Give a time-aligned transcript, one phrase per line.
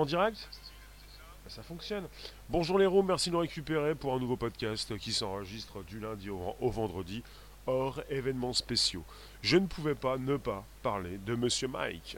[0.00, 0.48] en direct
[1.46, 2.06] Ça fonctionne.
[2.48, 6.30] Bonjour les rooms, merci de nous récupérer pour un nouveau podcast qui s'enregistre du lundi
[6.30, 7.22] au, au vendredi,
[7.66, 9.04] hors événements spéciaux.
[9.42, 12.16] Je ne pouvais pas ne pas parler de Monsieur Mike.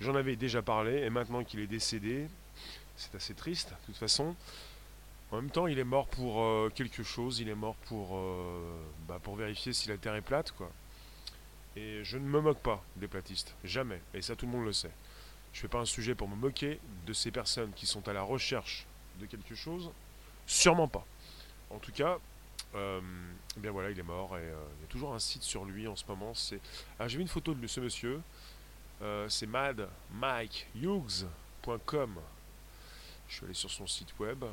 [0.00, 2.28] J'en avais déjà parlé et maintenant qu'il est décédé,
[2.94, 4.36] c'est assez triste de toute façon.
[5.30, 7.40] En même temps, il est mort pour euh, quelque chose.
[7.40, 10.70] Il est mort pour, euh, bah, pour vérifier si la Terre est plate, quoi.
[11.74, 14.00] Et je ne me moque pas des platistes, jamais.
[14.12, 14.92] Et ça, tout le monde le sait.
[15.54, 18.12] Je ne fais pas un sujet pour me moquer de ces personnes qui sont à
[18.12, 18.84] la recherche
[19.18, 19.90] de quelque chose.
[20.46, 21.06] Sûrement pas.
[21.70, 22.18] En tout cas,
[22.74, 23.00] euh,
[23.56, 25.88] eh bien voilà, il est mort et il y a toujours un site sur lui
[25.88, 26.34] en ce moment.
[26.34, 26.60] J'ai
[27.16, 28.20] vu une photo de ce monsieur.
[29.28, 32.18] c'est madmikehughes.com.
[33.28, 34.44] Je suis allé sur son site web.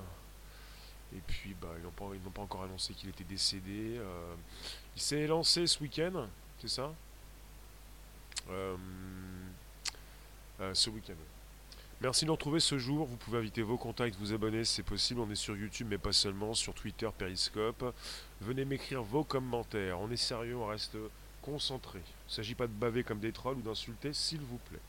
[1.16, 3.98] Et puis, bah, ils n'ont pas, encore annoncé qu'il était décédé.
[3.98, 4.34] Euh,
[4.96, 6.28] il s'est lancé ce week-end,
[6.60, 6.94] c'est ça?
[8.50, 8.78] Euh, euh,
[10.74, 11.14] Ce week-end.
[12.02, 13.06] Merci de nous retrouver ce jour.
[13.06, 15.20] Vous pouvez inviter vos contacts, vous abonner, c'est possible.
[15.20, 17.94] On est sur YouTube, mais pas seulement, sur Twitter, Periscope.
[18.42, 20.00] Venez m'écrire vos commentaires.
[20.00, 20.98] On est sérieux, on reste
[21.42, 22.00] concentré.
[22.00, 24.80] Il ne s'agit pas de baver comme des trolls ou d'insulter, s'il vous plaît.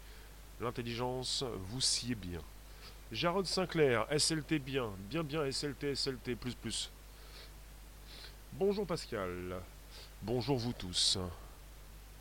[0.60, 2.40] L'intelligence, vous sied bien.
[3.10, 6.90] Jarod Sinclair, SLT bien, bien bien SLT, SLT, plus plus.
[8.54, 9.60] Bonjour Pascal,
[10.22, 11.18] bonjour vous tous.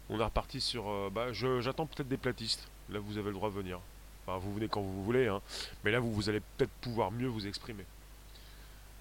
[0.10, 0.90] On est reparti sur...
[0.90, 3.80] Euh, bah, j'attends peut-être des platistes, là vous avez le droit de venir.
[4.26, 5.42] Enfin, vous venez quand vous voulez, hein.
[5.84, 7.86] mais là vous, vous allez peut-être pouvoir mieux vous exprimer.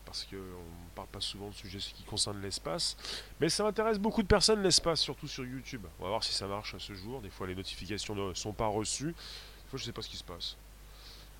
[0.06, 2.96] Parce qu'on ne parle pas souvent de sujets qui concernent l'espace.
[3.40, 5.86] Mais ça intéresse beaucoup de personnes l'espace, surtout sur YouTube.
[6.00, 7.20] On va voir si ça marche à ce jour.
[7.20, 9.12] Des fois les notifications ne sont pas reçues.
[9.12, 10.56] Des fois je ne sais pas ce qui se passe.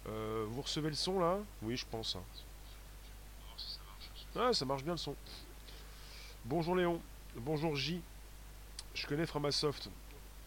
[0.09, 1.39] Euh, vous recevez le son là?
[1.63, 2.17] Oui, je pense.
[2.17, 2.23] Hein.
[4.37, 5.17] Ah, ça marche bien le son.
[6.45, 7.01] Bonjour Léon.
[7.35, 8.01] Bonjour J.
[8.95, 9.91] Je connais Framasoft.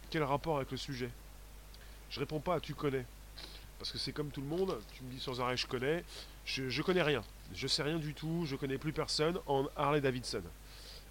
[0.10, 1.10] Quel rapport avec le sujet?
[2.14, 3.06] Je réponds pas à tu connais.
[3.80, 6.04] Parce que c'est comme tout le monde, tu me dis sans arrêt je connais.
[6.46, 7.24] Je, connais rien.
[7.56, 8.46] Je sais rien du tout.
[8.46, 10.44] Je connais plus personne en Harley Davidson.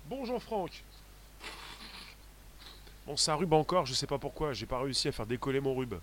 [0.07, 0.85] Bonjour Franck.
[3.05, 4.53] Bon, ça rube encore, je sais pas pourquoi.
[4.53, 5.95] J'ai pas réussi à faire décoller mon rube.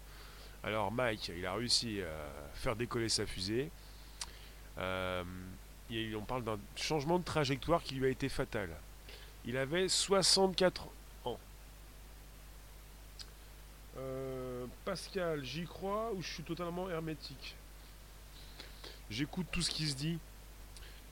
[0.66, 3.72] Alors Mike, il a réussi à faire décoller sa fusée.
[4.80, 5.24] Euh,
[6.18, 8.70] on parle d'un changement de trajectoire qui lui a été fatal.
[9.46, 10.88] Il avait 64
[11.24, 11.40] ans.
[14.00, 14.39] Euh,
[14.90, 17.56] Pascal, j'y crois ou je suis totalement hermétique?
[19.12, 20.18] J'écoute tout ce qui se dit.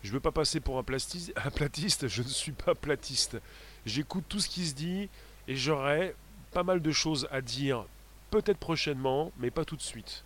[0.01, 3.37] Je veux pas passer pour un, platiste, je ne suis pas platiste.
[3.85, 5.09] J'écoute tout ce qui se dit
[5.47, 6.15] et j'aurais
[6.53, 7.85] pas mal de choses à dire
[8.31, 10.23] peut-être prochainement, mais pas tout de suite.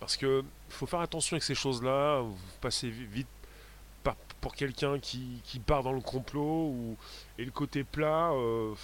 [0.00, 2.22] Parce que faut faire attention avec ces choses-là.
[2.22, 3.28] Vous passez vite
[4.40, 6.96] pour quelqu'un qui, part dans le complot ou
[7.38, 8.32] et le côté plat.
[8.32, 8.74] Euh,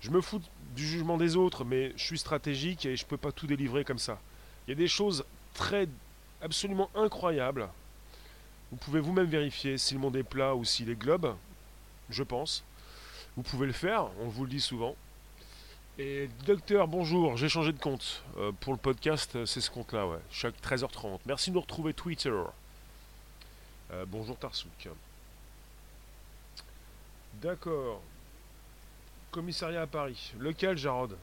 [0.00, 0.40] je me fous
[0.76, 3.98] du jugement des autres, mais je suis stratégique et je peux pas tout délivrer comme
[3.98, 4.20] ça.
[4.66, 5.88] Il y a des choses très
[6.40, 7.68] absolument incroyables.
[8.70, 11.34] Vous pouvez vous-même vérifier si le monde est plat ou s'il est globe.
[12.10, 12.64] Je pense.
[13.36, 14.94] Vous pouvez le faire, on vous le dit souvent.
[15.98, 18.22] Et docteur, bonjour, j'ai changé de compte.
[18.36, 20.18] Euh, pour le podcast, euh, c'est ce compte-là, ouais.
[20.30, 21.18] Chaque 13h30.
[21.26, 22.32] Merci de nous retrouver Twitter.
[23.90, 24.88] Euh, bonjour Tarsouk.
[27.42, 28.00] D'accord.
[29.30, 30.32] Commissariat à Paris.
[30.38, 31.16] Lequel, Jarod?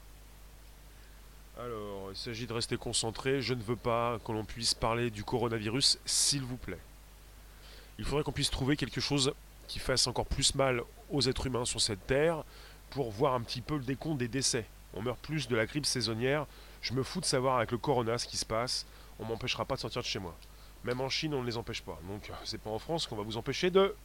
[1.58, 3.42] Alors, il s'agit de rester concentré.
[3.42, 6.78] Je ne veux pas que l'on puisse parler du coronavirus, s'il vous plaît.
[7.98, 9.32] Il faudrait qu'on puisse trouver quelque chose
[9.66, 12.44] qui fasse encore plus mal aux êtres humains sur cette terre
[12.90, 14.66] pour voir un petit peu le décompte des décès.
[14.94, 16.46] On meurt plus de la grippe saisonnière.
[16.82, 18.86] Je me fous de savoir avec le corona ce qui se passe.
[19.18, 20.36] On m'empêchera pas de sortir de chez moi.
[20.84, 21.98] Même en Chine, on ne les empêche pas.
[22.08, 23.96] Donc, c'est pas en France qu'on va vous empêcher de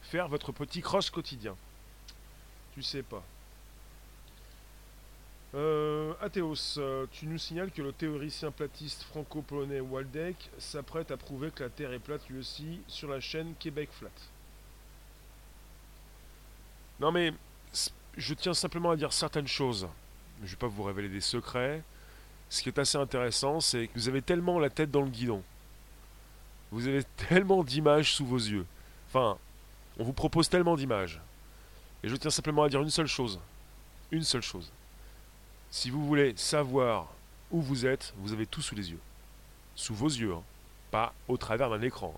[0.00, 1.54] faire votre petit cross quotidien.
[2.76, 3.24] Tu sais pas.
[5.54, 11.50] Euh, Athéos, euh, tu nous signales que le théoricien platiste franco-polonais Waldeck s'apprête à prouver
[11.50, 14.10] que la Terre est plate lui aussi sur la chaîne Québec Flat.
[17.00, 17.32] Non mais
[18.18, 19.88] je tiens simplement à dire certaines choses.
[20.40, 21.82] Je ne vais pas vous révéler des secrets.
[22.50, 25.42] Ce qui est assez intéressant, c'est que vous avez tellement la tête dans le guidon.
[26.72, 28.66] Vous avez tellement d'images sous vos yeux.
[29.08, 29.38] Enfin,
[29.98, 31.22] on vous propose tellement d'images.
[32.02, 33.40] Et je tiens simplement à dire une seule chose.
[34.10, 34.70] Une seule chose.
[35.70, 37.08] Si vous voulez savoir
[37.50, 39.00] où vous êtes, vous avez tout sous les yeux.
[39.74, 40.42] Sous vos yeux, hein.
[40.90, 42.14] pas au travers d'un écran.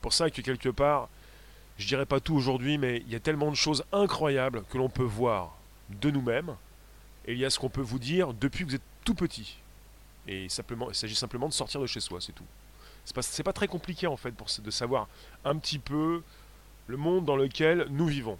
[0.00, 1.08] Pour ça que quelque part,
[1.78, 4.88] je dirais pas tout aujourd'hui, mais il y a tellement de choses incroyables que l'on
[4.88, 5.56] peut voir
[5.88, 6.54] de nous-mêmes.
[7.26, 9.58] Et il y a ce qu'on peut vous dire depuis que vous êtes tout petit.
[10.26, 12.44] Et simplement, il s'agit simplement de sortir de chez soi, c'est tout.
[13.04, 15.08] C'est pas, pas très compliqué en fait pour, de savoir
[15.44, 16.22] un petit peu
[16.86, 18.38] le monde dans lequel nous vivons.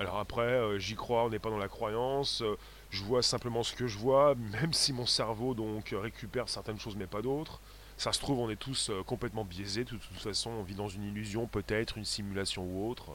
[0.00, 2.42] Alors après, euh, j'y crois, on n'est pas dans la croyance.
[2.42, 2.56] euh,
[2.90, 6.96] je vois simplement ce que je vois, même si mon cerveau donc récupère certaines choses
[6.96, 7.60] mais pas d'autres.
[7.96, 9.84] Ça se trouve, on est tous euh, complètement biaisés.
[9.84, 13.10] De toute façon, on vit dans une illusion, peut-être une simulation ou autre.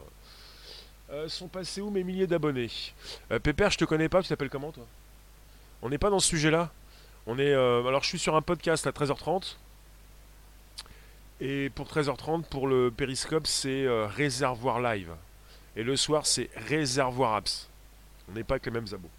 [1.27, 2.71] Sont passés où mes milliers d'abonnés?
[3.43, 4.23] Pépère, je te connais pas.
[4.23, 4.87] Tu t'appelles comment toi?
[5.83, 6.71] On n'est pas dans ce sujet-là.
[7.27, 7.53] On est.
[7.53, 9.57] alors, je suis sur un podcast à 13h30.
[11.39, 15.11] Et pour 13h30, pour le Périscope, c'est Réservoir Live.
[15.75, 17.69] Et le soir, c'est Réservoir Apps.
[18.29, 19.09] On n'est pas avec les mêmes abos.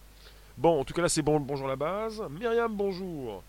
[0.56, 2.22] Bon, en tout cas, là, c'est bon, bonjour la base.
[2.30, 3.42] Myriam, bonjour.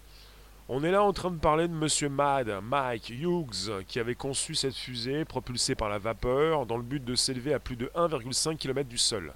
[0.68, 4.56] On est là en train de parler de Monsieur Mad, Mike Hughes, qui avait conçu
[4.56, 8.58] cette fusée propulsée par la vapeur dans le but de s'élever à plus de 1,5
[8.58, 9.32] km du sol.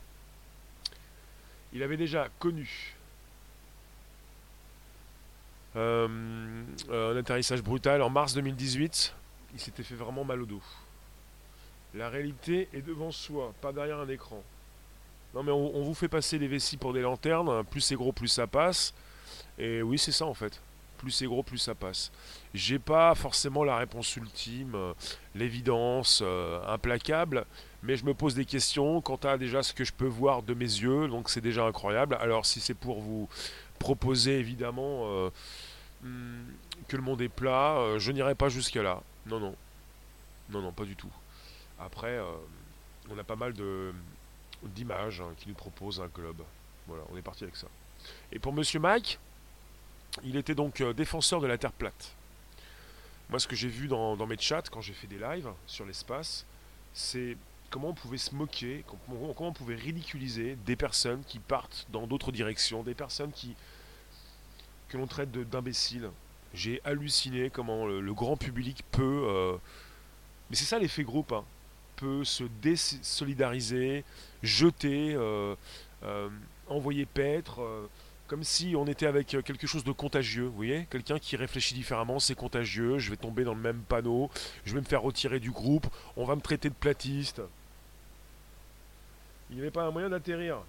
[1.71, 2.95] Il avait déjà connu
[5.75, 9.13] euh, un atterrissage brutal en mars 2018.
[9.53, 10.63] Il s'était fait vraiment mal au dos.
[11.95, 14.43] La réalité est devant soi, pas derrière un écran.
[15.33, 18.27] Non mais on, vous fait passer des vessies pour des lanternes, plus c'est gros plus
[18.27, 18.93] ça passe.
[19.57, 20.59] Et oui c'est ça en fait.
[20.97, 22.11] Plus c'est gros plus ça passe.
[22.53, 24.93] J'ai pas forcément la réponse ultime, euh,
[25.35, 27.45] l'évidence euh, implacable,
[27.83, 30.53] mais je me pose des questions quant à déjà ce que je peux voir de
[30.53, 32.17] mes yeux, donc c'est déjà incroyable.
[32.19, 33.29] Alors si c'est pour vous
[33.77, 35.29] proposer évidemment euh,
[36.03, 36.43] hum,
[36.87, 39.01] que le monde est plat, je n'irai pas jusqu'à là.
[39.27, 39.55] Non non.
[40.49, 41.11] Non non, pas du tout.
[41.79, 42.23] Après, euh,
[43.09, 43.93] on a pas mal de
[44.63, 46.43] d'images hein, qui nous proposent un globe.
[46.87, 47.67] Voilà, on est parti avec ça.
[48.31, 49.19] Et pour Monsieur Mike,
[50.23, 52.15] il était donc euh, défenseur de la Terre plate.
[53.29, 56.45] Moi, ce que j'ai vu dans, mes chats quand j'ai fait des lives sur l'espace,
[56.93, 57.37] c'est
[57.69, 62.31] comment on pouvait se moquer, comment, on pouvait ridiculiser des personnes qui partent dans d'autres
[62.31, 63.55] directions, des personnes qui
[64.87, 66.09] que l'on traite d'imbéciles.
[66.55, 69.55] J'ai halluciné comment le, le grand public peut, euh,
[70.49, 71.45] mais c'est ça l'effet groupe, hein,
[71.99, 74.05] peut se désolidariser,
[74.41, 75.55] jeter, euh,
[76.03, 76.29] euh,
[76.67, 77.89] envoyer paître, euh,
[78.27, 80.87] comme si on était avec quelque chose de contagieux, vous voyez?
[80.89, 84.29] Quelqu'un qui réfléchit différemment, c'est contagieux, je vais tomber dans le même panneau,
[84.65, 87.41] je vais me faire retirer du groupe, on va me traiter de platiste.
[89.49, 90.59] Il n'y avait pas un moyen d'atterrir.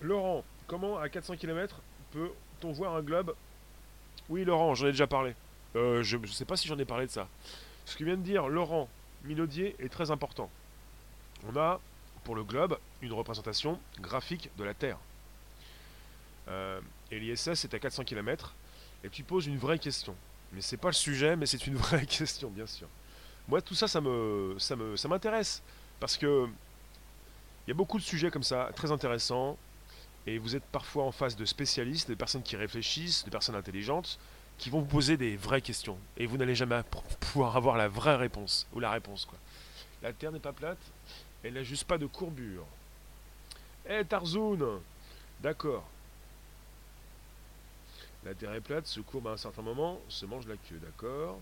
[0.00, 1.80] Laurent, comment à 400 km
[2.12, 3.34] peut-on voir un globe?
[4.28, 5.34] Oui Laurent, j'en ai déjà parlé.
[5.74, 7.26] Je ne sais pas si j'en ai parlé de ça.
[7.86, 8.88] Ce que vient de dire Laurent
[9.24, 10.50] Minaudier est très important.
[11.46, 11.80] On a,
[12.24, 14.98] pour le globe, une représentation graphique de la Terre.
[16.48, 16.80] Euh,
[17.10, 18.54] et l'ISS est à 400 km.
[19.04, 20.14] Et tu poses une vraie question.
[20.52, 22.88] Mais c'est pas le sujet, mais c'est une vraie question, bien sûr.
[23.48, 24.00] Moi, tout ça, ça
[25.08, 25.62] m'intéresse
[25.98, 26.48] parce que
[27.66, 29.56] il y a beaucoup de sujets comme ça, très intéressants.
[30.26, 34.18] Et vous êtes parfois en face de spécialistes, de personnes qui réfléchissent, de personnes intelligentes,
[34.60, 35.98] qui vont vous poser des vraies questions.
[36.18, 36.82] Et vous n'allez jamais
[37.18, 39.38] pouvoir avoir la vraie réponse, ou la réponse, quoi.
[40.02, 40.78] La Terre n'est pas plate,
[41.42, 42.66] elle n'a juste pas de courbure.
[43.88, 44.80] Eh Tarzoun
[45.40, 45.88] D'accord.
[48.22, 51.40] La Terre est plate, se courbe à un certain moment, se mange la queue, d'accord.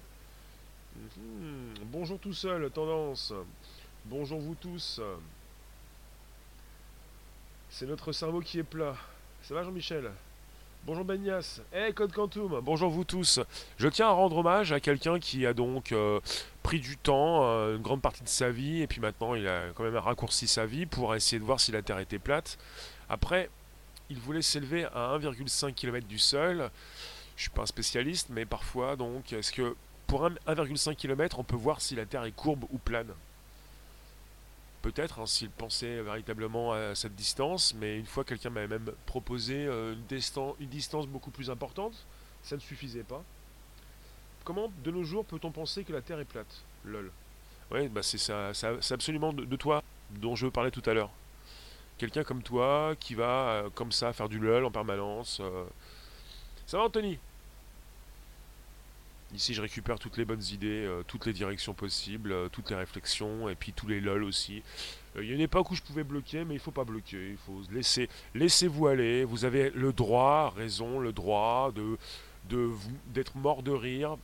[0.95, 1.75] Mhm.
[1.87, 3.33] Bonjour tout seul, tendance.
[4.05, 5.01] Bonjour vous tous.
[7.69, 8.97] C'est notre cerveau qui est plat.
[9.43, 10.13] Ça va Jean-Michel?
[10.85, 11.61] Bonjour Benias.
[11.75, 12.61] Eh Code Quantum.
[12.63, 13.41] Bonjour vous tous.
[13.77, 16.21] Je tiens à rendre hommage à quelqu'un qui a donc euh,
[16.63, 19.65] pris du temps, euh, une grande partie de sa vie, et puis maintenant il a
[19.75, 22.59] quand même raccourci sa vie pour essayer de voir si la Terre était plate.
[23.11, 23.51] Après,
[24.09, 26.71] il voulait s'élever à 1,5 km du sol.
[27.37, 31.45] Je suis pas un spécialiste, mais parfois donc, est-ce que pour un- 1,5 km, on
[31.45, 33.13] peut voir si la Terre est courbe ou plane?
[34.83, 39.67] Peut-être, hein, s'il pensait véritablement à cette distance, mais une fois quelqu'un m'avait même proposé
[39.67, 42.07] euh, une, distan- une distance beaucoup plus importante,
[42.43, 43.23] ça ne suffisait pas.
[44.45, 47.11] Comment, de nos jours, peut-on penser que la Terre est plate Lol?
[47.71, 51.11] Oui, bah c'est ça, c'est absolument de, de toi dont je parlais tout à l'heure.
[51.99, 55.41] Quelqu'un comme toi qui va, euh, comme ça, faire du lol en permanence.
[55.43, 55.65] euh.
[56.67, 57.19] Ça va, Anthony?
[59.35, 62.77] Ici, je récupère toutes les bonnes idées, euh, toutes les directions possibles, euh, toutes les
[62.77, 64.63] réflexions, et puis tous les lol aussi.
[65.17, 67.33] Euh, Il y a une époque où je pouvais bloquer, mais il faut pas bloquer.
[67.33, 69.25] Il faut laisser, laissez-vous aller.
[69.25, 71.99] Vous avez le droit, raison, le droit de,
[73.09, 74.17] d'être mort de rire.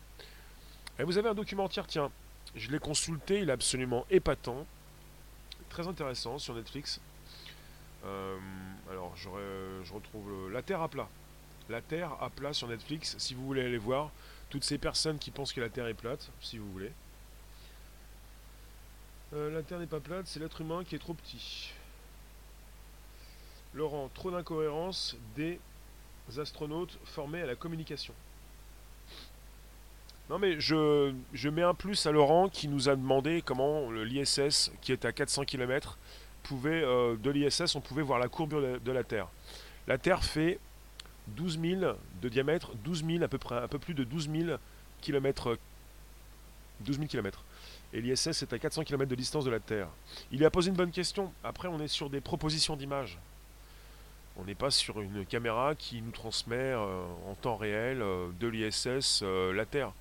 [0.98, 2.10] Et vous avez un documentaire, tiens,
[2.54, 4.66] je l'ai consulté, il est absolument épatant,
[5.68, 6.98] très intéressant sur Netflix.
[8.90, 9.28] Alors, je,
[9.84, 11.08] je retrouve le- La Terre à plat.
[11.68, 14.10] La Terre à plat sur Netflix, si vous voulez aller voir.
[14.54, 16.92] Toutes ces personnes qui pensent que la Terre est plate, si vous voulez.
[19.32, 21.72] Euh, la Terre n'est pas plate, c'est l'être humain qui est trop petit.
[23.74, 25.58] Laurent, trop d'incohérences des
[26.38, 28.14] astronautes formés à la communication.
[30.30, 34.92] Non mais je, mets un plus à Laurent qui nous a demandé comment l'ISS, qui
[34.92, 35.98] est à 400 km,
[36.44, 39.26] pouvait, euh, de l'ISS, on pouvait voir la courbe de la Terre.
[39.88, 40.60] La Terre fait
[41.28, 41.80] 12 000
[42.22, 44.58] de diamètre, 12 000 à peu près, un peu plus de 12 000
[45.00, 45.58] km.
[46.80, 47.42] 12 000 km.
[47.92, 49.88] Et l'ISS est à 400 km de distance de la Terre.
[50.32, 51.32] Il a posé une bonne question.
[51.44, 53.18] Après, on est sur des propositions d'images.
[54.36, 58.48] On n'est pas sur une caméra qui nous transmet euh, en temps réel euh, de
[58.48, 59.92] l'ISS la Terre.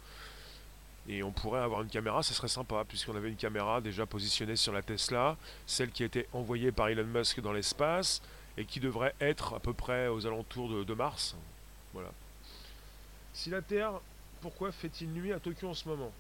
[1.08, 4.56] Et on pourrait avoir une caméra, ça serait sympa, puisqu'on avait une caméra déjà positionnée
[4.56, 5.36] sur la Tesla,
[5.68, 8.22] celle qui a été envoyée par Elon Musk dans l'espace,
[8.58, 11.36] et qui devrait être à peu près aux alentours de, Mars.
[11.94, 12.12] Voilà.
[13.34, 13.94] Si la Terre,
[14.42, 16.12] pourquoi fait-il nuit à Tokyo en ce moment?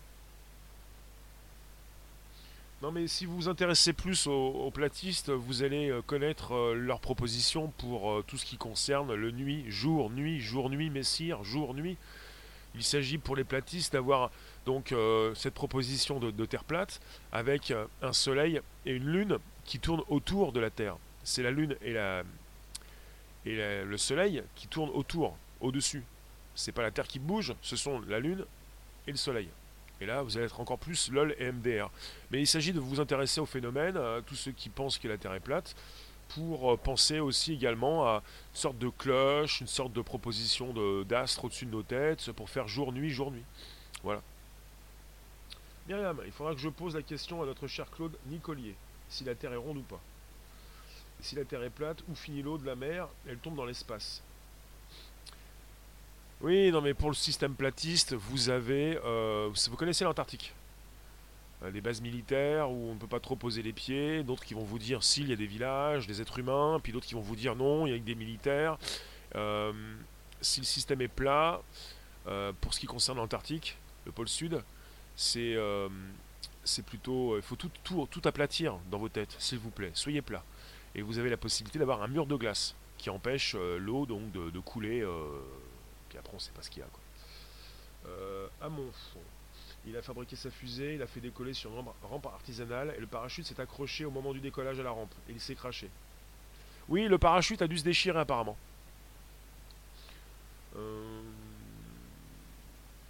[2.82, 7.00] Non mais si vous vous intéressez plus aux, platistes, vous allez euh, connaître euh, leurs
[7.00, 11.74] propositions pour euh, tout ce qui concerne le nuit, jour, nuit, jour, nuit, messire, jour,
[11.74, 11.96] nuit.
[12.75, 14.32] Il s'agit pour les platistes d'avoir
[14.66, 14.96] donc
[15.36, 17.72] cette proposition de, Terre plate avec
[18.02, 20.98] un Soleil et une Lune qui tournent autour de la Terre.
[21.24, 22.24] C'est la Lune et, la,
[23.46, 26.03] et le Soleil qui tournent autour, au-dessus.
[26.56, 28.46] C'est pas la Terre qui bouge, ce sont la Lune
[29.08, 29.50] et le Soleil.
[30.01, 31.89] Et là, vous allez être encore plus LOL et MDR.
[32.32, 35.18] Mais il s'agit de vous intéresser au phénomène, à tous ceux qui pensent que la
[35.18, 35.75] Terre est plate,
[36.30, 41.46] pour euh, penser aussi également à une sorte de cloche, une sorte de proposition d'astre
[41.46, 43.44] au-dessus de nos têtes, pour faire jour-nuit, jour-nuit.
[44.03, 44.22] Voilà.
[45.88, 48.75] Myriam, il faudra que je pose la question à notre cher Claude Nicolier,
[49.10, 50.01] si la Terre est ronde ou pas.
[51.24, 54.22] Si la Terre est plate, où finit l'eau de la mer Elle tombe dans l'espace.
[56.42, 59.00] Oui, non, mais pour le système platiste, vous avez.
[59.06, 60.53] Euh, vous connaissez l'Antarctique
[61.63, 64.53] euh, Les bases militaires où on ne peut pas trop poser les pieds, d'autres qui
[64.53, 67.22] vont vous dire s'il y a des villages, des êtres humains, puis d'autres qui vont
[67.22, 68.77] vous dire non, il y a que des militaires.
[69.36, 69.72] Euh,
[70.42, 71.62] si le système est plat,
[72.60, 74.62] pour ce qui concerne l'Antarctique, le pôle sud,
[75.15, 75.58] c'est
[76.65, 77.38] c'est plutôt.
[77.38, 79.92] Il faut tout, tout, tout aplatir dans vos têtes, s'il vous plaît.
[79.94, 80.44] Soyez plat.
[80.96, 84.60] Et vous avez la possibilité d'avoir un mur de glace qui empêche l'eau donc de,
[84.60, 85.04] couler
[86.18, 86.90] après on sait pas ce qu'il y a.
[88.08, 89.20] Euh, à fond
[89.86, 93.08] il a fabriqué sa fusée, il a fait décoller sur une rampe artisanale et le
[93.08, 95.90] parachute s'est accroché au moment du décollage à la rampe et il s'est craché.
[96.88, 98.58] Oui, le parachute a dû se déchirer apparemment.
[100.78, 101.22] Euh,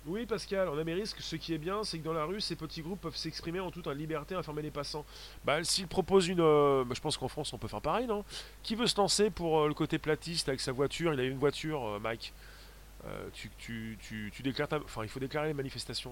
[0.06, 2.82] oui, Pascal, en Amérique, ce qui est bien, c'est que dans la rue, ces petits
[2.82, 5.06] groupes peuvent s'exprimer en toute liberté, informer les passants.
[5.46, 6.42] Bah, s'il propose une.
[6.42, 8.26] Euh, bah, je pense qu'en France, on peut faire pareil, non?
[8.64, 11.14] Qui veut se lancer pour euh, le côté platiste avec sa voiture?
[11.14, 12.34] Il a une voiture, Mike.
[13.06, 16.12] Euh, tu, tu, tu, tu, déclares Enfin, il faut déclarer les manifestations.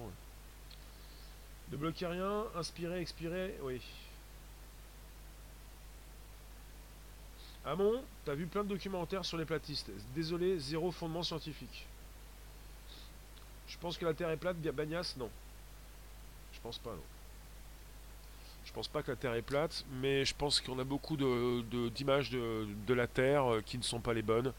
[1.70, 3.80] Ne bloquer rien, inspirer, expirer, oui.
[7.64, 9.90] Amon, t'as vu plein de documentaires sur les platistes.
[10.14, 11.86] Désolé, zéro fondement scientifique.
[13.66, 15.30] Je pense que la Terre est plate, Bagnas, non.
[16.52, 17.02] Je pense pas, non.
[18.64, 22.30] Je pense pas que la Terre est plate, mais je pense qu'on a beaucoup d'images
[22.30, 24.52] de, la Terre euh, qui ne sont pas les bonnes.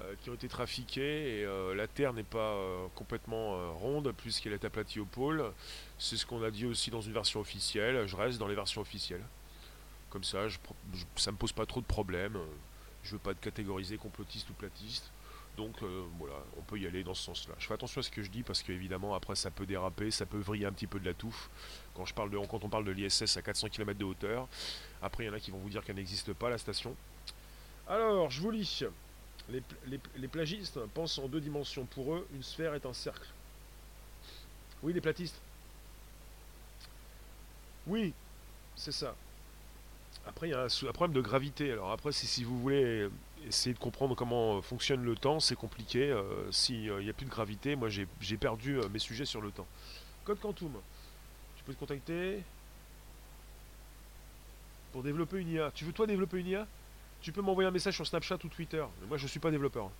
[0.00, 2.58] Euh, qui ont été trafiqués et euh, la Terre n'est pas
[2.96, 5.52] complètement ronde puisqu'elle est aplatie au pôle.
[5.98, 8.04] C'est ce qu'on a dit aussi dans une version officielle.
[8.08, 9.22] Je reste dans les versions officielles.
[10.10, 10.48] Comme ça,
[11.14, 12.38] ça me pose pas trop de problèmes.
[13.04, 15.12] Je veux pas être catégorisé complotiste ou platiste.
[15.56, 15.82] Donc
[16.18, 17.54] voilà, on peut y aller dans ce sens-là.
[17.58, 20.26] Je fais attention à ce que je dis parce qu'évidemment après ça peut déraper, ça
[20.26, 21.48] peut vriller un petit peu de la touffe.
[21.94, 24.48] Quand, je parle de, quand on parle de l'ISS à 400 km de hauteur,
[25.00, 26.96] après il y en a qui vont vous dire qu'elle n'existe pas la station.
[27.86, 28.84] Alors, je vous lis.
[29.48, 31.84] Les, plagistes pensent en deux dimensions.
[31.84, 33.28] Pour eux, une sphère est un cercle.
[34.82, 35.38] Oui, les platistes.
[37.86, 38.14] Oui,
[38.74, 39.14] c'est ça.
[40.26, 41.72] Après, il y a un, problème de gravité.
[41.72, 43.08] Alors après, si, vous voulez
[43.46, 46.10] essayer de comprendre comment fonctionne le temps, c'est compliqué.
[46.10, 49.50] Euh, S'il n'y a plus de gravité, moi j'ai perdu euh, mes sujets sur le
[49.50, 49.66] temps.
[50.24, 50.72] Code Quantum.
[51.56, 52.42] Tu peux te contacter
[54.92, 55.70] pour développer une IA.
[55.74, 56.66] Tu veux toi développer une IA
[57.24, 58.84] tu peux m'envoyer un message sur Snapchat ou Twitter.
[59.08, 59.90] Moi, je suis pas développeur.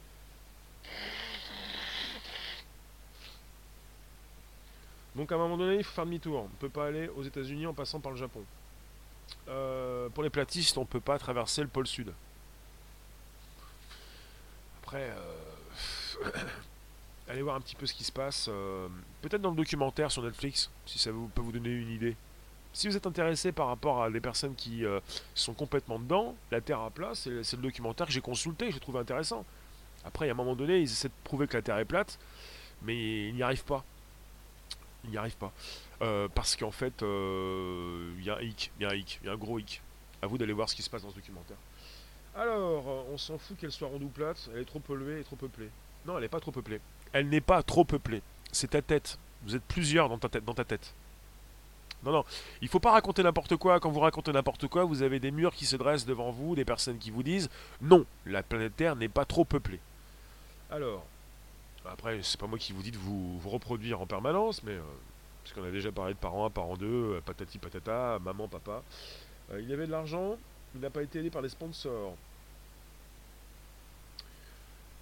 [5.16, 6.40] Donc à un moment donné, il faut faire demi-tour.
[6.40, 8.44] On ne peut pas aller aux États-Unis en passant par le Japon.
[9.48, 12.12] Euh, pour les platistes, on ne peut pas traverser le pôle sud.
[14.84, 16.30] Après, euh,
[17.28, 18.50] allez voir un petit peu ce qui se passe.
[18.50, 18.86] Euh,
[19.22, 22.16] peut-être dans le documentaire sur Netflix, si ça peut vous donner une idée.
[22.74, 25.00] Si vous êtes intéressé par rapport à des personnes qui euh,
[25.34, 28.98] sont complètement dedans, La Terre à plat, c'est le documentaire que j'ai consulté, j'ai trouvé
[28.98, 29.46] intéressant.
[30.04, 32.18] Après, à un moment donné, ils essaient de prouver que la Terre est plate,
[32.82, 33.84] mais ils n'y arrivent pas.
[35.04, 35.52] Ils n'y arrivent pas.
[36.34, 39.30] Parce qu'en fait, il y a un hic, il y a un hic, il y
[39.30, 39.80] a un gros hic.
[40.20, 41.56] À vous d'aller voir ce qui se passe dans ce documentaire.
[42.36, 45.36] Alors, on s'en fout qu'elle soit ronde ou plate, elle est trop polluée et trop
[45.36, 45.68] peuplée.
[46.06, 46.80] Non, elle n'est pas trop peuplée.
[47.12, 48.22] Elle n'est pas trop peuplée.
[48.52, 49.18] C'est ta tête.
[49.44, 50.44] Vous êtes plusieurs dans ta tête.
[50.44, 50.94] Dans ta tête.
[52.04, 52.24] Non, non,
[52.60, 53.80] il faut pas raconter n'importe quoi.
[53.80, 56.64] Quand vous racontez n'importe quoi, vous avez des murs qui se dressent devant vous, des
[56.64, 57.48] personnes qui vous disent
[57.80, 59.80] non, la planète Terre n'est pas trop peuplée.
[60.70, 61.06] Alors,
[61.86, 64.82] après, c'est pas moi qui vous dis de vous, reproduire en permanence, mais euh,
[65.42, 68.82] parce qu'on a déjà parlé de parents 1, parents 2, euh, patati patata, maman, papa.
[69.52, 70.36] Euh, il y avait de l'argent,
[70.80, 72.16] n'a pas été aidé par les sponsors.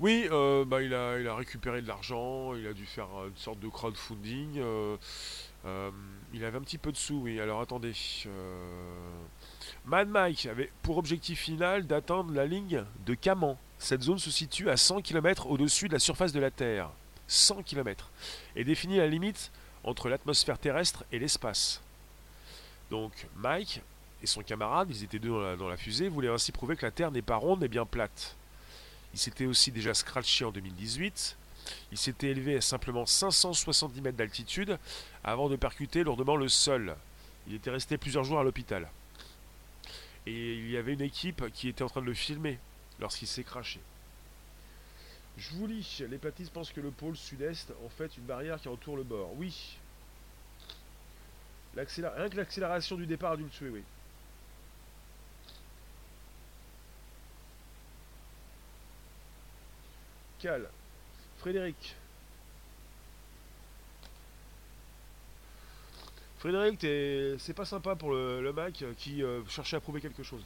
[0.01, 3.37] Oui, euh, bah, il, a, il a récupéré de l'argent, il a dû faire une
[3.37, 4.61] sorte de crowdfunding.
[6.35, 7.41] il avait un petit peu de sous, oui.
[7.41, 7.93] Alors attendez.
[9.85, 13.57] Mad Mike avait pour objectif final d'atteindre la ligne de Caman.
[13.79, 16.91] Cette zone se situe à 100 km au-dessus de la surface de la Terre.
[17.27, 18.11] 100 km.
[18.55, 19.51] Et définit la limite
[19.85, 21.83] entre l'atmosphère terrestre et l'espace.
[22.91, 23.81] Donc Mike
[24.23, 27.11] et son camarade, ils étaient deux dans la, fusée, voulaient ainsi prouver que la Terre
[27.11, 28.37] n'est pas ronde mais bien plate.
[29.13, 31.37] Il s'était aussi déjà scratché en 2018.
[31.91, 34.79] Il s'était élevé à simplement 570 mètres d'altitude
[35.25, 36.97] avant de percuter lourdement le sol.
[37.49, 38.89] Il était resté plusieurs jours à l'hôpital.
[40.27, 42.59] Et il y avait une équipe qui était en train de le filmer
[43.01, 43.81] lorsqu'il s'est craché.
[45.37, 48.69] Je vous lis, les platistes pensent que le pôle sud-est en fait une barrière qui
[48.69, 49.31] entoure le bord.
[49.37, 49.79] Oui.
[51.75, 53.83] Rien que l'accélération du départ a dû le tuer, oui.
[61.39, 61.95] Frédéric.
[66.39, 66.81] Frédéric,
[67.41, 70.43] c'est pas sympa pour le, mec qui euh, cherchait à prouver quelque chose.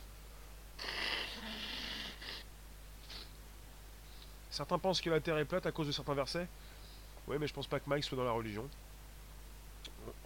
[4.50, 6.46] Certains pensent que la Terre est plate à cause de certains versets.
[7.26, 8.68] Oui, mais je pense pas que Mike soit dans la religion.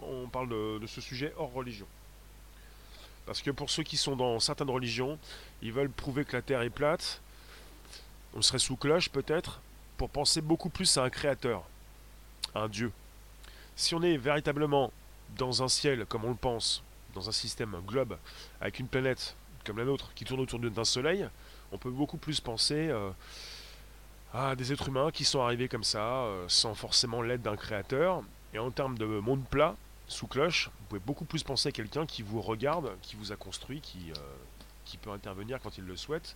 [0.01, 1.87] On parle de, ce sujet hors religion.
[3.25, 5.17] Parce que pour ceux qui sont dans certaines religions,
[5.61, 7.21] ils veulent prouver que la Terre est plate.
[8.33, 9.61] On serait sous cloche peut-être
[10.01, 11.61] pour penser beaucoup plus à un créateur,
[12.55, 12.91] à un Dieu.
[13.75, 14.91] Si on est véritablement
[15.37, 16.81] dans un ciel comme on le pense,
[17.13, 18.17] dans un système, globe,
[18.61, 21.29] avec une planète comme la nôtre qui tourne autour d'un soleil,
[21.71, 23.11] on peut beaucoup plus penser euh,
[24.33, 28.23] ah, des êtres humains qui sont arrivés comme ça, euh, sans forcément l'aide d'un créateur.
[28.55, 29.75] Et en termes de monde plat,
[30.07, 33.35] sous cloche, vous pouvez beaucoup plus penser à quelqu'un qui vous regarde, qui vous a
[33.35, 34.19] construit, qui, euh,
[34.83, 36.35] qui peut intervenir quand il le souhaite,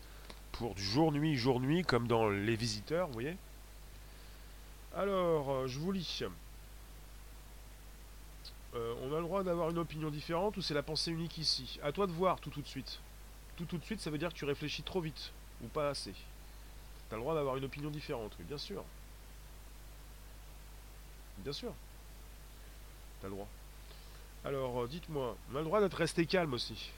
[0.51, 3.36] pour du jour-nuit, jour-nuit, comme dans Les Visiteurs, vous voyez
[4.95, 6.23] Alors, euh, je vous lis.
[8.73, 11.79] on a le droit d'avoir une opinion différente ou c'est la pensée unique ici?
[11.84, 12.99] À toi de voir tout tout de suite.
[13.58, 15.31] Tout tout de suite, ça veut dire que tu réfléchis trop vite,
[15.63, 16.13] ou pas assez.
[17.10, 18.84] T'as le droit d'avoir une opinion différente, oui, bien sûr.
[21.39, 21.73] Bien sûr.
[23.21, 23.47] T'as le droit.
[24.43, 26.91] Alors, euh, dites-moi, on a le droit d'être resté calme aussi.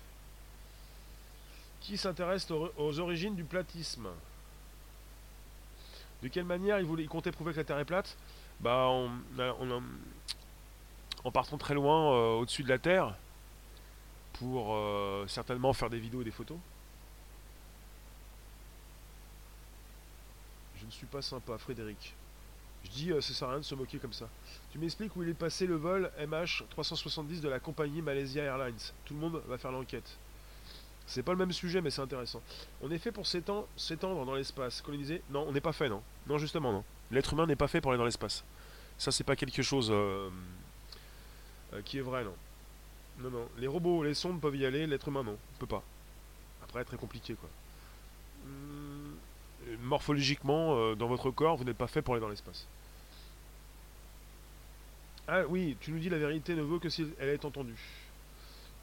[1.82, 4.08] Qui s'intéresse aux, origines du platisme?
[6.28, 8.18] De quelle manière il, voulait, il comptait prouver que la Terre est plate?
[8.60, 8.90] Bah,
[11.24, 13.16] en partant très loin euh, au-dessus de la Terre,
[14.34, 16.58] pour euh, certainement faire des vidéos et des photos.
[20.86, 22.13] ne suis pas sympa, Frédéric.
[22.84, 24.28] Je dis, euh, ça sert à rien de se moquer comme ça.
[24.72, 28.92] Tu m'expliques où il est passé le vol MH370 de la compagnie Malaysia Airlines.
[29.06, 30.18] Tout le monde va faire l'enquête.
[31.08, 32.41] C'est pas le même sujet, mais c'est intéressant.
[32.82, 34.82] On est fait pour s'étendre dans l'espace.
[34.82, 36.04] Coloniser Non, on n'est pas fait, non.
[36.28, 36.84] Non, justement, non.
[37.12, 38.43] L'être humain n'est pas fait pour aller dans l'espace.
[38.98, 40.30] Ça, c'est pas quelque chose euh,
[41.74, 42.36] euh, qui est vrai, non.
[43.20, 43.50] Non, non.
[43.58, 45.38] Les robots, les sondes peuvent y aller, l'être humain, non.
[45.56, 45.84] On peut pas.
[46.63, 47.50] Après, très compliqué, quoi.
[48.46, 48.98] Hmm
[49.82, 52.67] morphologiquement, euh, dans votre corps, vous n'êtes pas fait pour aller dans l'espace.
[55.28, 57.76] Ah oui, tu nous dis la vérité ne vaut que si elle est entendue.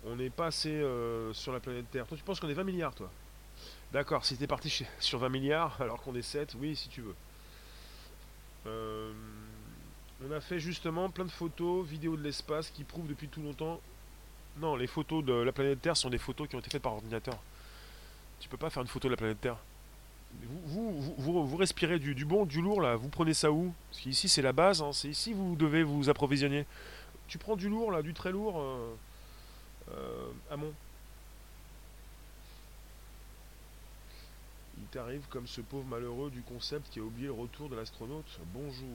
[0.07, 2.07] On n'est pas assez euh, sur la planète Terre.
[2.07, 3.11] Toi, tu penses qu'on est 20 milliards, toi?
[3.93, 7.15] D'accord, si t'es parti sur 20 milliards, alors qu'on est 7, oui, si tu veux.
[8.67, 9.13] Euh,
[10.27, 13.81] on a fait justement plein de photos, vidéos de l'espace qui prouvent depuis tout longtemps...
[14.59, 16.93] Non, les photos de la planète Terre sont des photos qui ont été faites par
[16.93, 17.37] ordinateur.
[18.39, 19.57] Tu peux pas faire une photo de la planète Terre
[20.67, 23.73] vous, vous, respirez du, bon, du lourd là, vous prenez ça où?
[23.91, 26.67] Parce qu'ici c'est la base, hein, c'est ici vous devez vous approvisionner.
[27.29, 28.95] Tu prends du lourd là, du très lourd, euh,
[29.93, 30.73] euh, Amont.
[34.79, 38.39] Il t'arrive comme ce pauvre malheureux du concept qui a oublié le retour de l'astronaute.
[38.53, 38.89] Bonjour.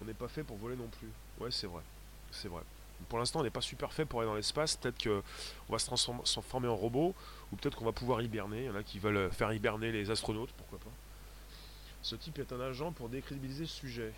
[0.00, 1.08] On n'est pas fait pour voler non plus.
[1.38, 1.82] Ouais, c'est vrai.
[2.30, 2.62] C'est vrai.
[3.08, 4.76] Pour l'instant, on n'est pas super fait pour aller dans l'espace.
[4.76, 7.14] Peut-être qu'on va se transformer en robot,
[7.52, 8.64] ou peut-être qu'on va pouvoir hiberner.
[8.64, 10.90] Il y en a qui veulent faire hiberner les astronautes, pourquoi pas.
[12.02, 14.12] Ce type est un agent pour décrédibiliser ce sujet.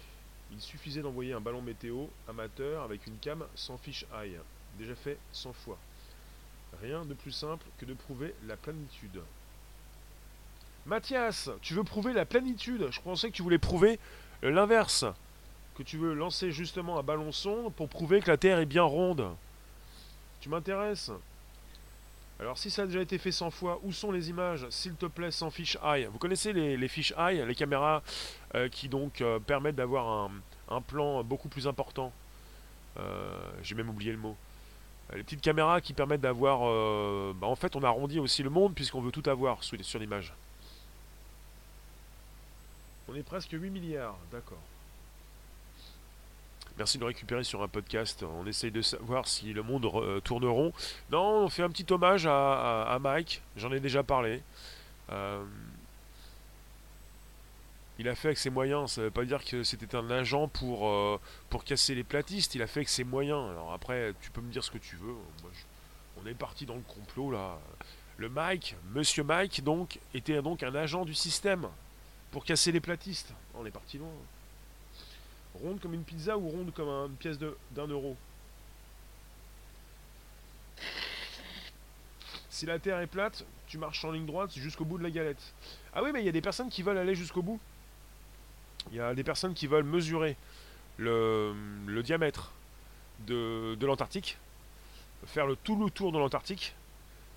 [0.52, 4.38] Il suffisait d'envoyer un ballon météo amateur avec une cam sans fiche eye,
[4.76, 5.78] déjà fait 100 fois.
[6.82, 9.20] Rien de plus simple que de prouver la plénitude.
[10.86, 12.88] Mathias, tu veux prouver la plénitude?
[12.90, 13.98] Je pensais que tu voulais prouver
[14.42, 15.04] l'inverse
[15.78, 18.82] que tu veux lancer justement un ballon sonde pour prouver que la Terre est bien
[18.82, 19.28] ronde.
[20.40, 21.12] Tu m'intéresses?
[22.40, 24.66] Alors si ça a déjà été fait 100 fois, où sont les images?
[24.70, 26.06] S'il te plaît, sans fish eye.
[26.06, 28.02] Vous connaissez les, les fish eye, les caméras
[28.56, 30.30] euh, qui donc euh, permettent d'avoir
[30.68, 32.12] un, plan beaucoup plus important?
[32.98, 34.36] Euh, j'ai même oublié le mot.
[35.14, 36.60] Les petites caméras qui permettent d'avoir...
[37.34, 40.34] Bah, en fait, on arrondit aussi le monde puisqu'on veut tout avoir sur, sur l'image.
[43.10, 44.58] On est presque 8 milliards, d'accord.
[46.78, 48.22] Merci de récupérer sur un podcast.
[48.22, 50.72] On essaye de savoir si le monde euh, tourne rond.
[51.10, 53.42] Non, on fait un petit hommage à, Mike.
[53.56, 54.42] J'en ai déjà parlé.
[55.10, 55.42] Euh,
[57.98, 58.92] il a fait avec ses moyens.
[58.92, 62.54] Ça ne veut pas dire que c'était un agent pour, euh, pour casser les platistes.
[62.54, 63.50] Il a fait avec ses moyens.
[63.50, 65.14] Alors après, tu peux me dire ce que tu veux.
[66.22, 67.58] on est parti dans le complot là.
[68.16, 71.68] Le Mike, Monsieur Mike, donc, était donc un agent du système
[72.32, 73.32] pour casser les platistes.
[73.54, 74.08] On est parti loin.
[75.54, 78.16] Ronde comme une pizza ou ronde comme une pièce d'un euro?
[82.50, 85.54] Si la Terre est plate, tu marches en ligne droite jusqu'au bout de la galette.
[85.94, 87.60] Ah oui, mais il y a des personnes qui veulent aller jusqu'au bout.
[88.90, 90.36] Il y a des personnes qui veulent mesurer
[90.96, 91.54] le,
[92.02, 92.52] diamètre
[93.26, 94.38] de, l'Antarctique,
[95.26, 96.74] faire le, tout le tour de l'Antarctique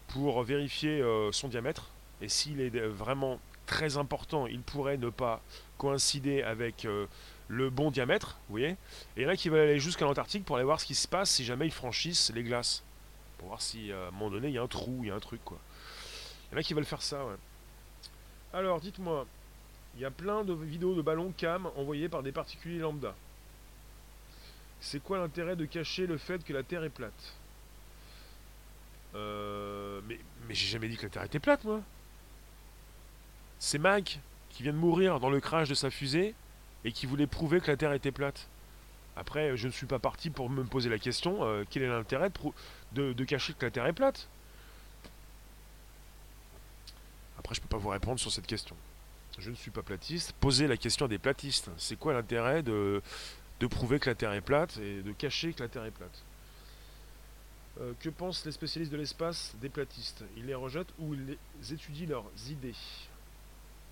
[0.08, 1.90] pour vérifier euh, son diamètre.
[2.22, 5.42] Et s'il est vraiment très important, il pourrait ne pas
[5.78, 7.08] coïncider avec euh,
[7.48, 8.70] le bon diamètre, vous voyez.
[8.70, 8.78] Et
[9.18, 11.08] il y en a qui veulent aller jusqu'à l'Antarctique pour aller voir ce qui se
[11.08, 12.84] passe si jamais ils franchissent les glaces.
[13.38, 15.16] Pour voir si à un moment donné il y a un trou, il y a
[15.16, 15.58] un truc quoi.
[16.52, 17.26] Il y en a qui veulent faire ça.
[18.54, 19.26] Alors, dites-moi,
[19.96, 23.16] il y a plein de vidéos de ballons cam envoyées par des particuliers lambda.
[24.80, 27.36] C'est quoi l'intérêt de cacher le fait que la Terre est plate?
[29.14, 30.18] Euh, mais,
[30.50, 31.82] j'ai jamais dit que la Terre était plate, moi.
[33.60, 36.34] C'est Mac qui vient de mourir dans le crash de sa fusée
[36.84, 38.48] et qui voulait prouver que la Terre était plate.
[39.16, 42.32] Après, je ne suis pas parti pour me poser la question euh, quel est l'intérêt
[42.94, 44.28] de, de, cacher que la Terre est plate?
[47.38, 48.76] Après, je ne peux pas vous répondre sur cette question.
[49.38, 50.34] Je ne suis pas platiste.
[50.40, 51.70] Posez la question à des platistes.
[51.78, 53.02] C'est quoi l'intérêt de,
[53.70, 56.24] prouver que la Terre est plate et de cacher que la Terre est plate?
[57.80, 60.24] Euh, que pensent les spécialistes de l'espace des platistes?
[60.36, 62.76] Ils les rejettent ou ils étudient leurs idées?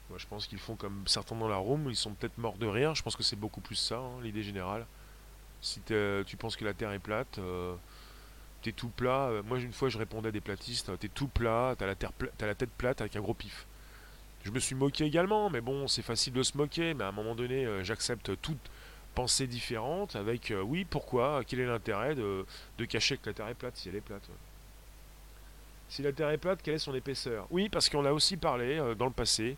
[0.10, 2.66] Moi, je pense qu'ils font comme certains dans la room, ils sont peut-être morts de
[2.66, 2.96] rire.
[2.96, 4.86] Je pense que c'est beaucoup plus ça, hein, l'idée générale.
[5.62, 7.76] Si tu penses que la Terre est plate, euh,
[8.62, 9.28] t'es tout plat.
[9.28, 12.46] Euh, moi, une fois, je répondais à des platistes t'es tout plat, t'as la, as
[12.46, 13.68] la tête plate avec un gros pif.
[14.50, 17.12] Je me suis moqué également, mais bon, c'est facile de se moquer, mais à un
[17.12, 18.58] moment donné, euh, j'accepte toute
[19.14, 22.46] pensée différente avec oui, pourquoi Quel est l'intérêt de,
[22.86, 24.28] cacher que la Terre est plate si elle est plate
[25.90, 27.46] Si la Terre est plate, quelle est son épaisseur?
[27.52, 29.56] Oui, parce qu'on a aussi parlé dans le passé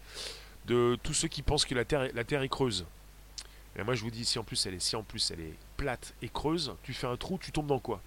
[0.65, 2.85] de tous ceux qui pensent que la Terre, est, la terre est creuse.
[3.77, 5.53] Et moi je vous dis, si en plus elle est, si en plus elle est
[5.77, 8.01] plate et creuse, tu fais un trou, tu tombes dans quoi?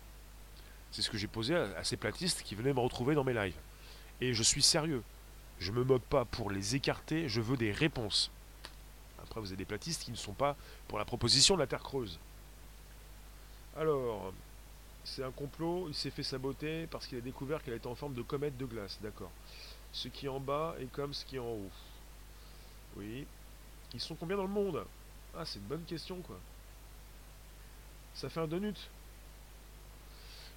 [0.91, 3.57] C'est ce que j'ai posé à, ces platistes qui venaient me retrouver dans mes lives.
[4.21, 5.03] Et je suis sérieux.
[5.65, 8.31] Je me moque pas pour les écarter, je veux des réponses.
[9.23, 10.57] Après, vous avez des platistes qui ne sont pas
[10.89, 12.19] pour la proposition de la Terre creuse.
[13.75, 14.35] Alors,
[15.05, 18.13] c'est un complot, il s'est fait saboter parce qu'il a découvert qu'elle était en forme
[18.13, 19.31] de comète de glace, d'accord.
[19.95, 21.71] Ce qui est en bas est comme ce qui est en haut.
[22.99, 23.27] Oui.
[23.95, 24.85] Ils sont combien dans le monde?
[25.35, 26.39] Ah, c'est une bonne question, quoi.
[28.15, 28.77] Ça fait un donut?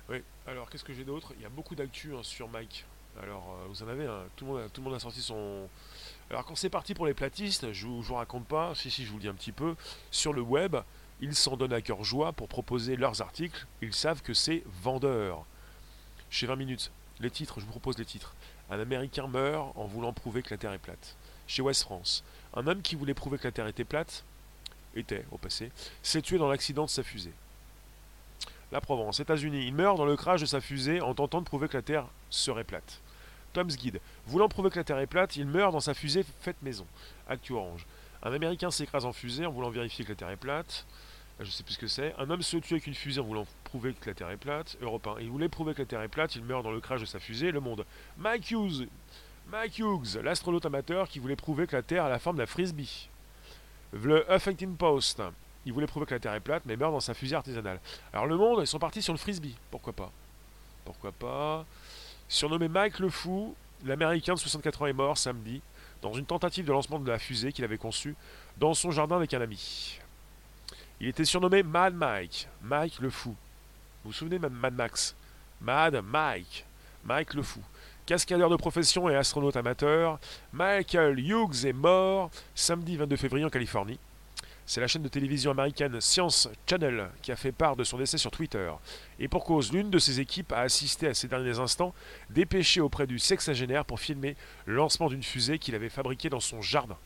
[0.10, 1.32] Oui, alors qu'est-ce que j'ai d'autre?
[1.38, 2.84] Il y a beaucoup d'actu hein, sur Mike.
[3.22, 4.24] Alors, euh, vous en avez, un.
[4.36, 5.68] tout, le monde a, sorti son...
[6.30, 9.10] Alors, quand c'est parti pour les platistes, je vous, vous raconte pas, si, si, je
[9.10, 9.76] vous le dis un petit peu,
[10.12, 10.76] sur le web,
[11.22, 13.66] ils s'en donnent à cœur joie pour proposer leurs articles.
[13.82, 15.46] Ils savent que c'est vendeur.
[16.30, 18.36] Chez 20 minutes, les titres, je vous propose les titres.
[18.70, 21.16] Un Américain meurt en voulant prouver que la Terre est plate
[21.48, 22.24] chez West France.
[22.54, 24.24] Un homme qui voulait prouver que la Terre était plate,
[24.96, 25.72] était au passé,
[26.04, 27.34] s'est tué dans l'accident de sa fusée.
[28.72, 31.70] La Provence, États-Unis, il meurt dans le crash de sa fusée en tentant de prouver
[31.70, 33.00] que la Terre serait plate.
[33.54, 36.62] Tom's Guide, voulant prouver que la Terre est plate, il meurt dans sa fusée faite
[36.62, 36.86] maison.
[37.28, 37.86] Actu Orange.
[38.24, 40.86] Un Américain s'écrase en fusée en voulant vérifier que la Terre est plate.
[41.40, 42.16] Je sais plus ce que c'est.
[42.18, 44.76] Un homme se tue avec une fusée en voulant prouver que la Terre est plate.
[44.82, 47.06] Europe Il voulait prouver que la Terre est plate, il meurt dans le crash de
[47.06, 47.52] sa fusée.
[47.52, 47.86] Le Monde.
[48.18, 48.88] Mike Hughes,
[49.52, 53.08] Mike Hughes, l'astronaute amateur qui voulait prouver que la Terre a la forme d'un frisbee.
[53.94, 55.22] Le Huffington Post,
[55.66, 57.80] il voulait prouver que la Terre est plate, mais meurt dans sa fusée artisanale.
[58.12, 59.56] Alors le monde, ils sont partis sur le frisbee.
[59.70, 60.12] Pourquoi pas?
[60.84, 61.66] Pourquoi pas?
[62.30, 65.62] Surnommé Mike le Fou, l'Américain de 64 ans est mort samedi
[66.02, 68.16] dans une tentative de lancement de la fusée qu'il avait conçue
[68.58, 70.00] dans son jardin avec un ami.
[71.00, 73.30] Il était surnommé Mad Mike, Mike le Fou.
[74.04, 75.16] Vous vous souvenez de Mad Max?
[75.62, 76.66] Mad Mike,
[77.06, 77.62] Mike le Fou.
[78.06, 80.20] Cascadeur de profession et astronaute amateur,
[80.54, 84.00] Michael Hughes est mort samedi 22 février en Californie.
[84.70, 88.18] C'est la chaîne de télévision américaine Science Channel qui a fait part de son décès
[88.18, 88.70] sur Twitter.
[89.18, 91.94] Et pour cause, l'une de ses équipes a assisté à ces derniers instants,
[92.30, 96.62] dépêché auprès du sexagénaire pour filmer le lancement d'une fusée qu'il avait fabriquée dans son
[96.62, 96.98] jardin.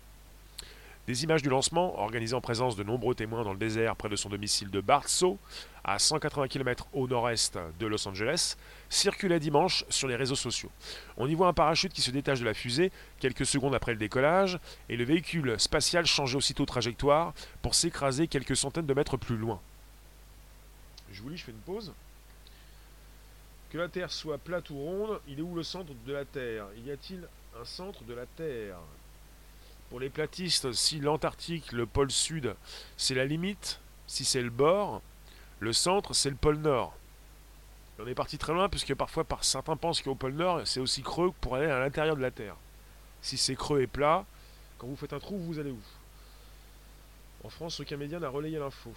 [1.12, 4.16] Des images du lancement, organisées en présence de nombreux témoins dans le désert près de
[4.16, 5.38] son domicile de Bartso,
[5.84, 8.56] à 180 km au nord-est de Los Angeles,
[8.90, 10.72] circulaient dimanche sur les réseaux sociaux.
[11.18, 13.98] On y voit un parachute qui se détache de la fusée quelques secondes après le
[13.98, 19.18] décollage, et le véhicule spatial changeait aussitôt de trajectoire pour s'écraser quelques centaines de mètres
[19.18, 19.60] plus loin.
[21.12, 21.92] Je vous lis, je fais une pause.
[23.70, 26.68] Que la Terre soit plate ou ronde, il est où le centre de la Terre?
[26.86, 27.28] Y a-t-il
[27.60, 28.78] un centre de la Terre?
[29.92, 32.56] Pour les platistes, si l'Antarctique, le pôle sud,
[32.96, 35.02] c'est la limite, si c'est le bord,
[35.60, 36.96] le centre, c'est le pôle nord.
[38.00, 41.04] on est parti très loin, puisque parfois par certains pensent qu'au pôle nord, c'est aussi
[41.04, 42.56] creux pour aller à l'intérieur de la Terre.
[43.22, 44.26] Si c'est creux et plat,
[44.78, 45.82] quand vous faites un trou, vous allez où?
[47.44, 48.94] En France, aucun média n'a relayé l'info.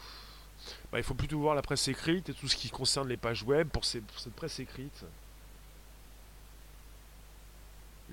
[0.92, 3.42] Bah, il faut plutôt voir la presse écrite et tout ce qui concerne les pages
[3.42, 4.04] web pour cette
[4.36, 5.04] presse écrite.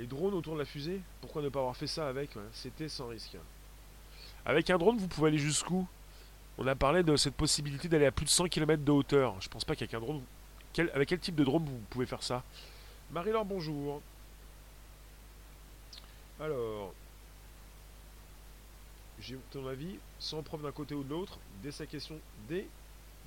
[0.01, 3.09] Les drones autour de la fusée Pourquoi ne pas avoir fait ça avec C'était sans
[3.09, 3.37] risque.
[4.47, 5.87] Avec un drone, vous pouvez aller jusqu'où?
[6.57, 9.39] On a parlé de cette possibilité d'aller à plus de 100 km de hauteur.
[9.39, 10.23] Je pense pas qu'avec un drone.
[10.95, 12.41] Avec quel type de drone vous pouvez faire ça?
[13.11, 14.01] Marie-Laure, bonjour.
[16.39, 16.95] Alors.
[19.19, 22.65] J'ai ton avis, sans preuve d'un côté ou de l'autre, dès sa question, dès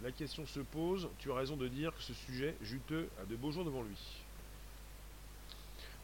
[0.03, 3.37] la question se pose, tu as raison de dire que ce sujet juteux a de
[3.37, 4.24] beaux jours devant lui.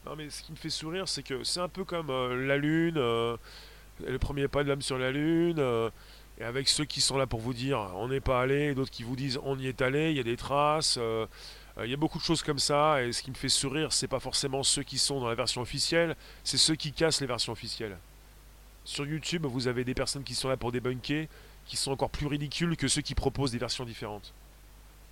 [0.05, 2.57] Non, mais ce qui me fait sourire, c'est que c'est un peu comme euh, la
[2.57, 3.37] Lune, euh,
[4.05, 5.91] le premier pas de l'homme sur la Lune, euh,
[6.39, 9.03] et avec ceux qui sont là pour vous dire on n'est pas allé, d'autres qui
[9.03, 10.97] vous disent on y est allé, il y a des traces.
[11.83, 14.07] il y a beaucoup de choses comme ça, et ce qui me fait sourire, c'est
[14.07, 17.53] pas forcément ceux qui sont dans la version officielle, c'est ceux qui cassent les versions
[17.53, 17.97] officielles.
[18.83, 21.27] Sur YouTube, vous avez des personnes qui sont là pour débunker,
[21.67, 24.33] qui sont encore plus ridicules que ceux qui proposent des versions différentes.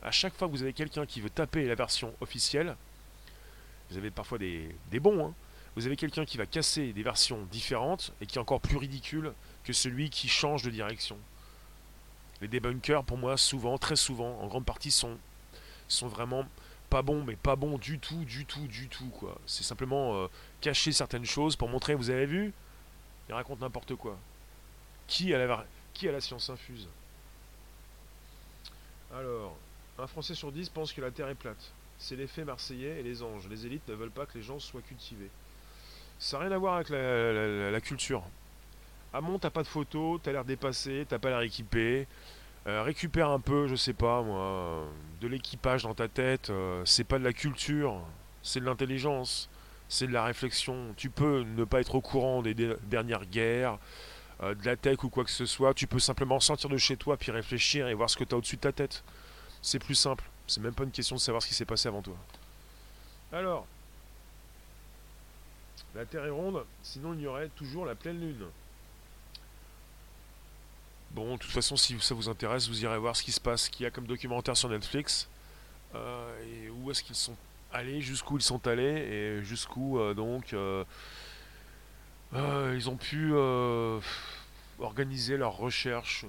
[0.02, 2.76] À chaque fois que vous avez quelqu'un qui veut taper la version officielle,
[3.90, 5.34] vous avez parfois des, bons, hein.
[5.76, 9.34] vous avez quelqu'un qui va casser des versions différentes et qui est encore plus ridicule
[9.64, 11.18] que celui qui change de direction.
[12.42, 15.18] Les debunkers, pour moi, souvent, très souvent, en grande partie, sont,
[15.88, 16.46] sont vraiment
[16.90, 19.12] pas bons, mais pas bons du tout, du tout, du tout.
[19.46, 20.28] C'est simplement euh,
[20.62, 22.54] cacher certaines choses pour montrer, vous avez vu
[23.28, 24.18] Ils racontent n'importe quoi.
[25.08, 25.46] Qui a
[26.12, 26.88] la science infuse?
[29.14, 29.58] Alors,
[29.98, 31.72] un Français sur dix pense que la Terre est plate.
[32.00, 33.48] C'est l'effet marseillais et les anges.
[33.50, 35.30] Les élites ne veulent pas que les gens soient cultivés.
[36.18, 38.24] Ça n'a rien à voir avec la, culture.
[39.14, 42.08] Amont, t'as pas de photos, t'as l'air dépassé, t'as pas l'air équipé.
[42.68, 44.86] Euh, récupère un peu, je sais pas moi,
[45.22, 46.50] de l'équipage dans ta tête.
[46.50, 48.02] Euh, c'est pas de la culture,
[48.44, 49.50] c'est de l'intelligence,
[49.90, 50.94] c'est de la réflexion.
[50.96, 53.78] Tu peux ne pas être au courant des, dernières guerres,
[54.44, 55.74] euh, de la tech ou quoi que ce soit.
[55.74, 58.58] Tu peux simplement sortir de chez toi puis réfléchir et voir ce que t'as au-dessus
[58.58, 59.04] de ta tête.
[59.62, 60.24] C'est plus simple.
[60.50, 62.16] C'est même pas une question de savoir ce qui s'est passé avant toi.
[63.32, 63.68] Alors,
[65.94, 68.46] la Terre est ronde, sinon il y aurait toujours la pleine lune.
[71.12, 73.70] Bon, de toute façon, si ça vous intéresse, vous irez voir ce qui se passe,
[73.70, 75.30] qu'il y a comme documentaire sur Netflix,
[75.94, 77.36] euh, et où est-ce qu'ils sont
[77.72, 80.84] allés, jusqu'où ils sont allés, et jusqu'où euh, donc euh,
[82.34, 83.34] ils ont pu
[84.80, 86.26] organiser leurs recherches,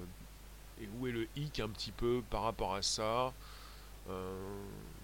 [0.83, 3.33] et où est le hic un petit peu par rapport à ça.
[4.11, 4.33] Euh,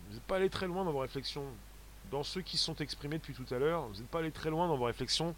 [0.09, 1.45] vous n'êtes pas allé très loin dans vos réflexions.
[2.11, 4.69] Dans ceux qui sont exprimés depuis tout à l'heure, vous n'êtes pas allé très loin
[4.69, 5.35] dans vos réflexions.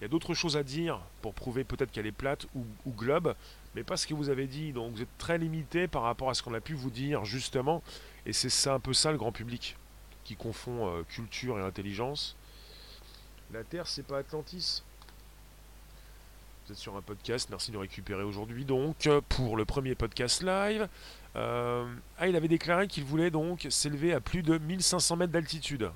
[0.00, 3.34] Il y a d'autres choses à dire pour prouver peut-être qu'elle est plate ou, globe,
[3.74, 4.72] mais pas ce que vous avez dit.
[4.72, 7.82] Donc vous êtes très limité par rapport à ce qu'on a pu vous dire justement.
[8.26, 9.76] Et c'est un peu ça le grand public
[10.24, 12.36] qui confond euh, culture et intelligence.
[13.52, 14.82] La Terre, c'est pas Atlantis.
[16.66, 20.88] Vous êtes sur un podcast, merci de récupérer aujourd'hui donc pour le premier podcast live.
[21.36, 21.86] Euh,
[22.18, 25.90] ah, il avait déclaré qu'il voulait donc s'élever à plus de 1500 mètres d'altitude.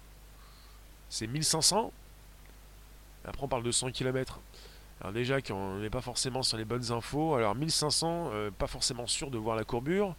[1.09, 1.93] C'est 1500
[3.25, 4.41] Après, on parle de 100 km.
[5.01, 7.35] Alors, déjà, qu'on n'est pas forcément sur les bonnes infos.
[7.35, 10.15] Alors, 1500, euh, pas forcément sûr de voir la courbure.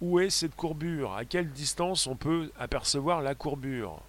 [0.00, 1.14] Où est cette courbure?
[1.14, 4.00] À quelle distance on peut apercevoir la courbure?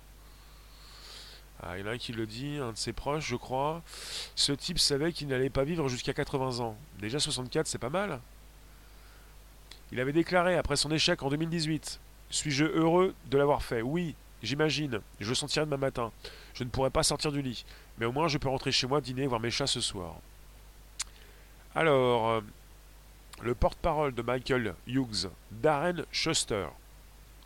[1.64, 3.84] Ah, il y en a un qui le dit, un de ses proches, je crois.
[4.36, 6.76] Ce type savait qu'il n'allait pas vivre jusqu'à 80 ans.
[7.00, 8.20] Déjà 64, c'est pas mal.
[9.92, 12.00] Il avait déclaré après son échec en 2018
[12.30, 13.82] Suis-je heureux de l'avoir fait?
[13.82, 15.02] Oui, j'imagine.
[15.20, 16.12] Je sentirai demain matin.
[16.54, 17.66] Je ne pourrai pas sortir du lit.
[17.98, 20.16] Mais au moins, je peux rentrer chez moi dîner voir mes chats ce soir.
[21.76, 22.42] Alors, euh,
[23.42, 26.68] le porte-parole de Michael Hughes, Darren Schuster,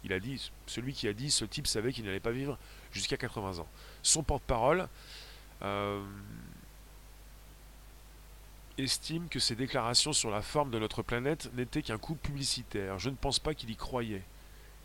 [0.03, 2.58] il a dit, celui qui a dit ce type savait qu'il n'allait pas vivre
[2.91, 3.67] jusqu'à 80 ans.
[4.03, 4.88] Son porte-parole,
[5.63, 6.03] euh,
[8.77, 12.99] estime que ses déclarations sur la forme de notre planète n'étaient qu'un coup publicitaire.
[12.99, 14.23] Je ne pense pas qu'il y croyait.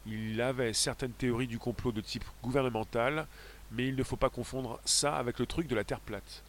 [0.07, 3.27] Il avait certaines théories du complot de type gouvernemental,
[3.73, 6.43] mais il ne faut pas confondre ça avec le truc de la Terre plate.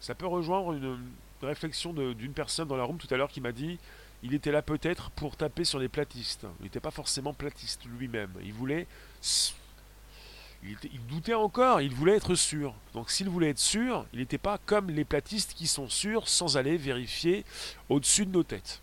[0.00, 0.98] Ça peut rejoindre une,
[1.42, 3.80] réflexion d'une personne dans la room tout à l'heure qui m'a dit
[4.22, 6.46] il était là peut-être pour taper sur les platistes.
[6.60, 8.30] Il n'était pas forcément platiste lui-même.
[8.44, 8.86] Il voulait.
[10.64, 12.74] Il, doutait encore, il voulait être sûr.
[12.94, 16.56] Donc s'il voulait être sûr, il n'était pas comme les platistes qui sont sûrs sans
[16.56, 17.44] aller vérifier
[17.88, 18.80] au-dessus de nos têtes.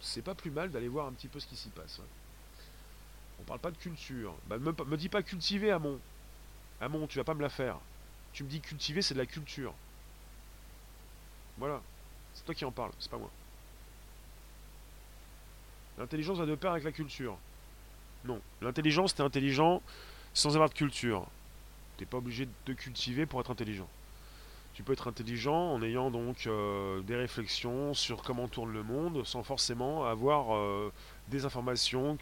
[0.00, 2.00] C'est pas plus mal d'aller voir un petit peu ce qui s'y passe.
[3.40, 4.34] On parle pas de culture.
[4.46, 5.98] Bah, me, dis pas cultiver, Amon.
[6.80, 7.78] Amon, tu vas pas me la faire.
[8.32, 9.74] Tu me dis cultiver, c'est de la culture.
[11.58, 11.82] Voilà.
[12.34, 13.30] C'est toi qui en parle, c'est pas moi.
[15.98, 17.36] L'intelligence va de pair avec la culture.
[18.24, 18.40] Non.
[18.60, 19.82] L'intelligence, t'es intelligent
[20.34, 21.26] sans avoir de culture.
[21.96, 23.88] T'es pas obligé de cultiver pour être intelligent.
[24.74, 29.24] Tu peux être intelligent en ayant donc euh, des réflexions sur comment tourne le monde
[29.26, 30.90] sans forcément avoir euh,
[31.28, 32.18] des informations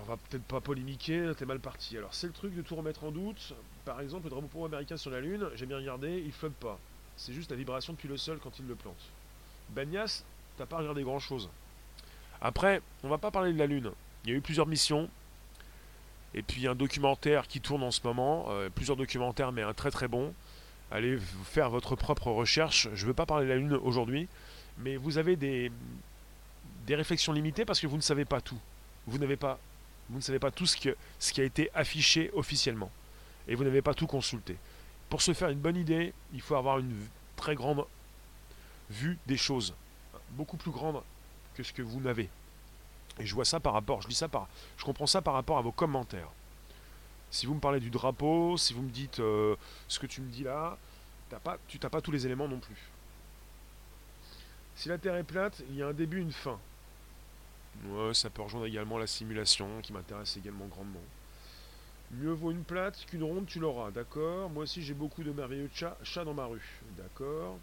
[0.00, 1.96] on va peut-être pas polémiquer, t'es mal parti.
[1.96, 3.54] Alors c'est le truc de tout remettre en doute.
[3.84, 6.78] Par exemple, le drapeau américain sur la Lune, j'ai bien regardé, il flotte pas.
[7.16, 9.00] C'est juste la vibration depuis le sol quand il le plante.
[9.70, 10.24] Benias,
[10.56, 11.48] t'as pas regardé grand chose.
[12.40, 13.90] Après, on va pas parler de la Lune.
[14.24, 15.08] Il y a eu plusieurs missions.
[16.34, 18.46] Et puis un documentaire qui tourne en ce moment.
[18.50, 20.32] Euh, plusieurs documentaires, mais un très très bon.
[20.90, 22.88] Allez faire votre propre recherche.
[22.94, 24.28] Je ne veux pas parler de la Lune aujourd'hui.
[24.78, 25.70] Mais vous avez des,
[26.86, 28.58] des réflexions limitées parce que vous ne savez pas tout.
[29.06, 29.58] Vous n'avez pas
[30.10, 32.90] vous ne savez pas tout ce, que, ce qui a été affiché officiellement.
[33.46, 34.56] Et vous n'avez pas tout consulté.
[35.08, 36.92] Pour se faire une bonne idée, il faut avoir une
[37.36, 37.84] très grande
[38.90, 39.72] vue des choses.
[40.32, 41.00] Beaucoup plus grande
[41.54, 42.28] que ce que vous n'avez.
[43.20, 45.58] Et je vois ça par rapport, je lis ça par, je comprends ça par rapport
[45.58, 46.30] à vos commentaires.
[47.30, 49.54] Si vous me parlez du drapeau, si vous me dites euh,
[49.86, 50.76] ce que tu me dis là,
[51.38, 52.90] pas, tu n'as pas tous les éléments non plus.
[54.74, 56.58] Si la Terre est plate, il y a un début, une fin.
[57.84, 61.00] Ouais, ça peut rejoindre également la simulation qui m'intéresse également grandement.
[62.12, 64.50] Mieux vaut une plate qu'une ronde, tu l'auras, d'accord?
[64.50, 67.56] Moi aussi j'ai beaucoup de merveilleux chats, chats dans ma rue, d'accord?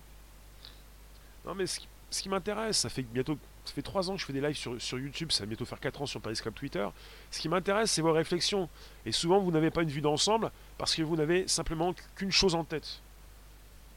[1.46, 1.80] Non mais ce
[2.12, 5.00] qui, m'intéresse, ça fait bientôt ça fait 3 ans que je fais des lives sur,
[5.00, 6.88] YouTube, ça va bientôt faire 4 ans sur Periscope Twitter.
[7.32, 8.70] Ce qui m'intéresse, c'est vos réflexions.
[9.06, 12.56] Et souvent, vous n'avez pas une vue d'ensemble parce que vous n'avez simplement qu'une chose
[12.56, 13.02] en tête.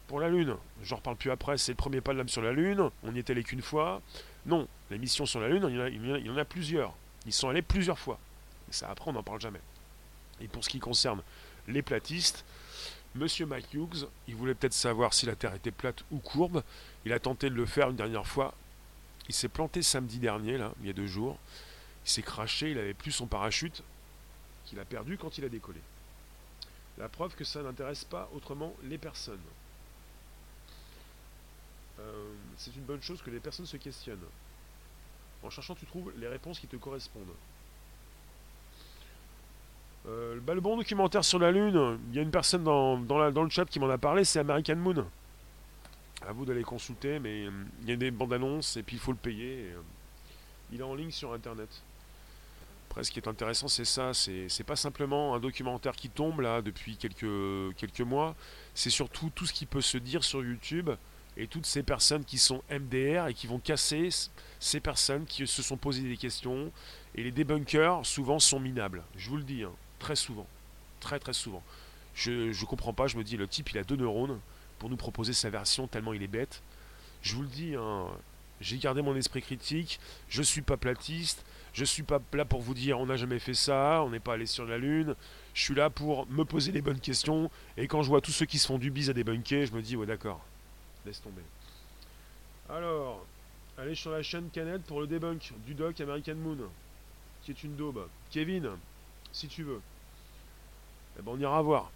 [0.08, 2.52] Pour la Lune, j'en reparle plus après, c'est le premier pas de l'âme sur la
[2.52, 4.02] Lune, on n'y est allé qu'une fois.
[4.44, 6.92] Non, les missions sur la Lune, il y, en a, plusieurs.
[7.26, 8.18] Ils sont allés plusieurs fois.
[8.70, 9.60] Ça, après, on n'en parle jamais.
[10.40, 11.22] Et pour ce qui concerne
[11.68, 12.44] les platistes,
[13.14, 16.62] Monsieur Mike Hughes, il voulait peut-être savoir si la Terre était plate ou courbe.
[17.04, 18.54] Il a tenté de le faire une dernière fois.
[19.30, 21.38] Il s'est planté samedi dernier, là, il y a deux jours.
[22.04, 23.84] Il s'est craché, il avait plus son parachute
[24.64, 25.78] qu'il a perdu quand il a décollé.
[26.98, 29.38] La preuve que ça n'intéresse pas autrement les personnes.
[32.00, 34.18] Euh, c'est une bonne chose que les personnes se questionnent.
[35.44, 37.36] En cherchant, tu trouves les réponses qui te correspondent.
[40.08, 43.50] Euh, le bon documentaire sur la Lune, il y a une personne dans, dans, le
[43.50, 45.06] chat qui m'en a parlé, c'est American Moon.
[46.26, 47.50] À vous d'aller consulter, mais euh,
[47.82, 49.72] il y a des bandes annonces et puis il faut le payer.
[50.72, 51.68] il est en ligne sur internet.
[52.90, 54.12] Après, ce qui est intéressant, c'est ça.
[54.12, 58.34] C'est pas simplement un documentaire qui tombe là depuis quelques, quelques mois.
[58.74, 60.90] C'est surtout tout ce qui peut se dire sur YouTube
[61.36, 64.08] et toutes ces personnes qui sont MDR et qui vont casser
[64.58, 66.72] ces personnes qui se sont posées des questions.
[67.14, 69.04] Et les débunkers, souvent, sont minables.
[69.16, 70.48] Je vous le dis, hein, très souvent.
[70.98, 71.62] Très, très souvent.
[72.14, 74.40] Je ne comprends pas, je me dis, le type, il a deux neurones
[74.80, 76.62] pour nous proposer sa version tellement il est bête.
[77.22, 78.06] Je vous le dis, hein,
[78.60, 82.74] j'ai gardé mon esprit critique, je suis pas platiste, je suis pas là pour vous
[82.74, 85.14] dire on n'a jamais fait ça, on n'est pas allé sur la lune.
[85.52, 88.46] Je suis là pour me poser les bonnes questions et quand je vois tous ceux
[88.46, 90.40] qui se font du bise à débunker, je me dis ouais d'accord,
[91.04, 91.42] laisse tomber.
[92.70, 93.26] Alors,
[93.76, 96.70] allez sur la chaîne Canette pour le debunk du doc American Moon,
[97.42, 98.08] qui est une daube.
[98.30, 98.70] Kevin,
[99.30, 99.82] si tu veux.
[101.18, 101.90] Eh ben on ira voir.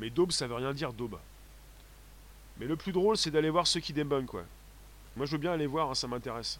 [0.00, 1.18] Mais daube, ça veut rien dire daube.
[2.58, 4.44] Mais le plus drôle, c'est d'aller voir ceux qui debunk, quoi.
[5.16, 6.58] Moi, je veux bien aller voir, hein, ça m'intéresse.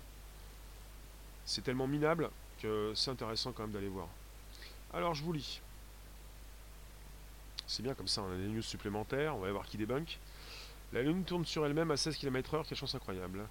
[1.44, 2.30] C'est tellement minable
[2.60, 4.08] que c'est intéressant quand même d'aller voir.
[4.92, 5.60] Alors, je vous lis.
[7.66, 10.18] C'est bien comme ça, on a des news supplémentaires, on va voir qui débunk.
[10.92, 13.46] La Lune tourne sur elle-même à 16 km/h, quelle chance incroyable.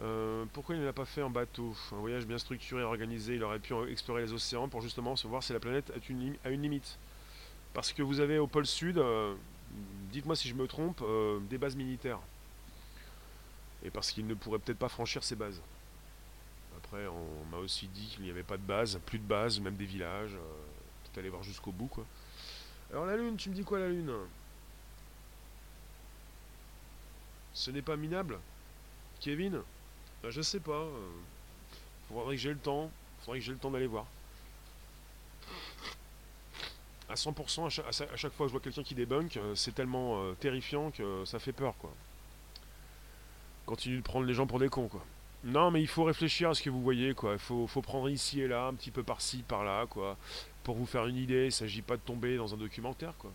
[0.00, 1.76] Euh, pourquoi il ne l'a pas fait en bateau?
[1.92, 5.26] Un voyage bien structuré et organisé, il aurait pu explorer les océans pour justement se
[5.26, 6.98] voir si la planète a une, une limite.
[7.74, 9.34] Parce que vous avez au pôle sud, euh,
[10.10, 12.20] dites-moi si je me trompe, euh, des bases militaires.
[13.84, 15.60] Et parce qu'il ne pourrait peut-être pas franchir ces bases.
[16.76, 19.76] Après, on m'a aussi dit qu'il n'y avait pas de base, plus de base, même
[19.76, 20.32] des villages.
[20.32, 22.06] peut-être aller voir jusqu'au bout, quoi.
[22.90, 24.12] Alors la Lune, tu me dis quoi la Lune?
[27.54, 28.38] Ce n'est pas minable?
[29.20, 29.62] Kevin?
[30.22, 30.86] Ben, Je sais pas.
[32.10, 32.90] Il faudrait que j'ai le temps.
[33.20, 34.06] faudrait que j'ai le temps d'aller voir.
[37.12, 39.74] À 100%, à chaque, à chaque fois que je vois quelqu'un qui débunk, euh, c'est
[39.74, 41.90] tellement euh, terrifiant que ça fait peur, quoi.
[43.66, 45.04] Continue de prendre les gens pour des cons, quoi.
[45.44, 47.34] Non, mais il faut réfléchir à ce que vous voyez, quoi.
[47.34, 50.16] Il faut, prendre ici et là, un petit peu par-ci, par-là, quoi.
[50.64, 53.30] Pour vous faire une idée, il ne s'agit pas de tomber dans un documentaire, quoi.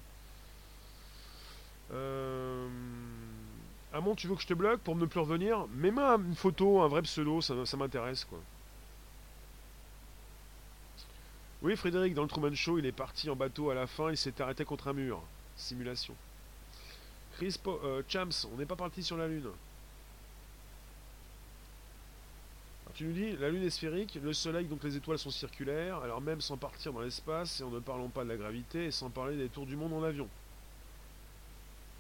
[1.94, 2.68] Euh...
[3.94, 5.68] Amon, tu veux que je te bloque pour ne plus revenir?
[5.76, 8.40] Mets-moi une photo, un vrai pseudo, ça, ça m'intéresse, quoi.
[11.64, 14.18] Oui, Frédéric, dans le Truman Show, il est parti en bateau à la fin, il
[14.18, 15.22] s'est arrêté contre un mur.
[15.56, 16.14] Simulation.
[17.34, 19.50] Chris euh, Chams, on n'est pas parti sur la Lune.
[22.98, 26.20] tu nous dis, la Lune est sphérique, le Soleil, donc les étoiles sont circulaires, alors
[26.20, 29.12] même sans partir dans l'espace, et en ne parlant pas de la gravité, et sans
[29.12, 30.28] parler des tours du monde en avion.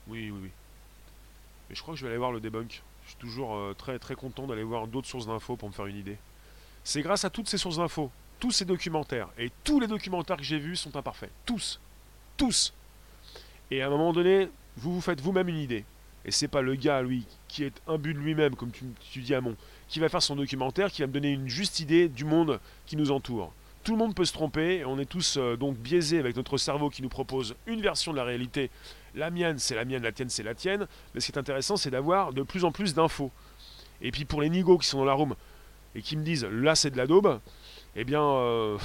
[0.07, 0.49] Oui, oui, oui.
[1.69, 2.81] Mais je crois que je vais aller voir le debunk.
[3.03, 5.85] Je suis toujours euh, très très content d'aller voir d'autres sources d'infos pour me faire
[5.85, 6.17] une idée.
[6.83, 8.09] C'est grâce à toutes ces sources d'infos,
[8.39, 11.31] tous ces documentaires, et tous les documentaires que j'ai vus sont imparfaits.
[11.45, 11.79] Tous.
[12.35, 12.73] Tous.
[13.71, 15.85] Et à un moment donné, vous vous faites vous-même une idée.
[16.25, 19.41] Et c'est pas le gars, lui, qui est imbu de lui-même, comme tu, dis à
[19.41, 19.55] mon,
[19.87, 22.97] qui va faire son documentaire, qui va me donner une juste idée du monde qui
[22.97, 23.53] nous entoure.
[23.83, 26.89] Tout le monde peut se tromper, on est tous euh, donc biaisés avec notre cerveau
[26.89, 28.69] qui nous propose une version de la réalité.
[29.15, 30.87] La mienne, c'est la mienne, la tienne, c'est la tienne.
[31.13, 33.31] Mais ce qui est intéressant, c'est d'avoir de plus en plus d'infos.
[34.01, 35.35] Et puis pour les nigos qui sont dans la room
[35.95, 37.39] et qui me disent là c'est de la daube,
[37.99, 38.77] eh bien, euh,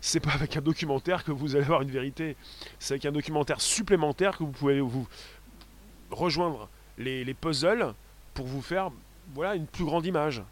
[0.00, 2.36] c'est pas avec un documentaire que vous allez avoir une vérité.
[2.78, 5.08] C'est avec un documentaire supplémentaire que vous pouvez vous
[6.10, 7.94] rejoindre les, les puzzles
[8.34, 8.90] pour vous faire
[9.34, 10.42] voilà, une plus grande image.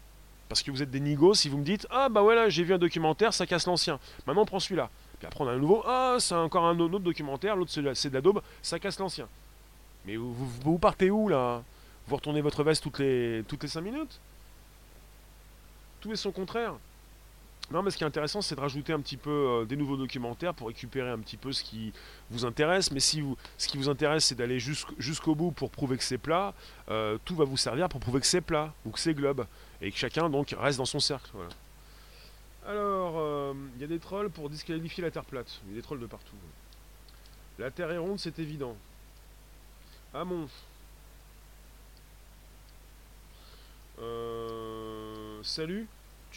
[0.49, 2.73] Parce que vous êtes des nigos si vous me dites Ah bah voilà, j'ai vu
[2.73, 3.99] un documentaire, ça casse l'ancien.
[4.25, 4.89] Maintenant on prend celui-là.
[5.19, 8.13] Puis après on a un nouveau Ah, c'est encore un autre documentaire, l'autre c'est de
[8.13, 9.27] la daube, ça casse l'ancien.
[10.05, 11.61] Mais vous, vous, partez où là?
[12.07, 14.21] Vous retournez votre veste toutes les, toutes les 5 minutes?
[15.99, 16.73] Tout est son contraire.
[17.69, 19.97] Non, mais ce qui est intéressant, c'est de rajouter un petit peu euh, des nouveaux
[19.97, 21.91] documentaires pour récupérer un petit peu ce qui
[22.29, 22.91] vous intéresse.
[22.91, 26.17] Mais si vous, ce qui vous intéresse, c'est d'aller jusqu'au bout pour prouver que c'est
[26.17, 26.53] plat,
[26.89, 29.45] euh, tout va vous servir pour prouver que c'est plat ou que c'est globe.
[29.81, 31.29] Et que chacun donc reste dans son cercle.
[32.65, 35.59] Alors, euh, il y a des trolls pour disqualifier la Terre plate.
[35.65, 36.35] Il y a des trolls de partout.
[37.59, 38.77] La Terre est ronde, c'est évident.
[40.13, 40.47] Amon.
[45.43, 45.87] salut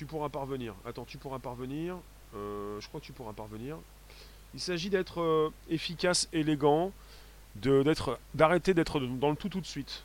[0.00, 0.74] tu pourras parvenir.
[0.86, 1.98] Attends, tu pourras parvenir.
[2.34, 3.76] Euh, je crois que tu pourras parvenir.
[4.54, 6.92] Il s'agit d'être euh, efficace, élégant,
[7.56, 10.04] d'être, d'arrêter d'être dans le tout tout de suite.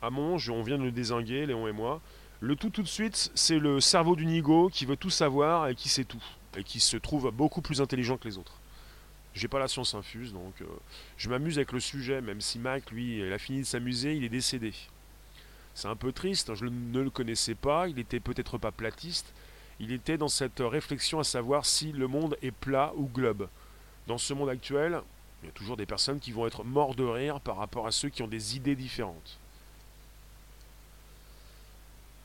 [0.00, 2.00] À Monge, on vient de le désinguer, Léon et moi.
[2.40, 5.74] Le tout tout de suite, c'est le cerveau du nigo qui veut tout savoir et
[5.74, 6.24] qui sait tout.
[6.56, 8.54] Et qui se trouve beaucoup plus intelligent que les autres.
[9.34, 10.66] J'ai pas la science infuse, donc euh,
[11.18, 14.24] je m'amuse avec le sujet, même si Mac, lui, il a fini de s'amuser, il
[14.24, 14.72] est décédé.
[15.74, 19.32] C'est un peu triste, je ne le connaissais pas, il était peut-être pas platiste,
[19.80, 23.48] il était dans cette réflexion à savoir si le monde est plat ou globe.
[24.06, 25.00] Dans ce monde actuel,
[25.42, 27.92] il y a toujours des personnes qui vont être morts de rire par rapport à
[27.92, 29.38] ceux qui ont des idées différentes.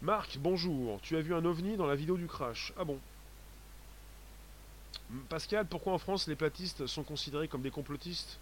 [0.02, 1.00] Marc, bonjour.
[1.02, 2.72] Tu as vu un ovni dans la vidéo du crash.
[2.78, 3.00] Ah bon
[5.28, 8.39] Pascal, pourquoi en France les platistes sont considérés comme des complotistes?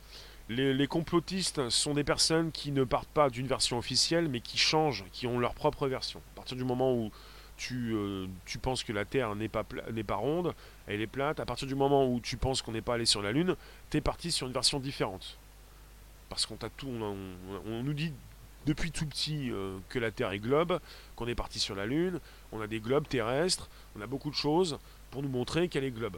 [0.49, 5.03] Les, complotistes sont des personnes qui ne partent pas d'une version officielle, mais qui changent,
[5.11, 6.21] qui ont leur propre version.
[6.33, 7.11] À partir du moment où
[7.57, 10.53] tu, euh, tu penses que la Terre n'est pas, n'est pas ronde,
[10.85, 13.21] elle est plate, à partir du moment où tu penses qu'on n'est pas allé sur
[13.21, 13.55] la Lune,
[13.89, 15.37] tu es parti sur une version différente.
[16.29, 18.13] Parce qu'on t'a tout, on, nous dit
[18.65, 20.79] depuis tout petit euh, que la Terre est globe,
[21.15, 22.19] qu'on est parti sur la Lune,
[22.51, 24.77] on a des globes terrestres, on a beaucoup de choses
[25.11, 26.17] pour nous montrer qu'elle est globe.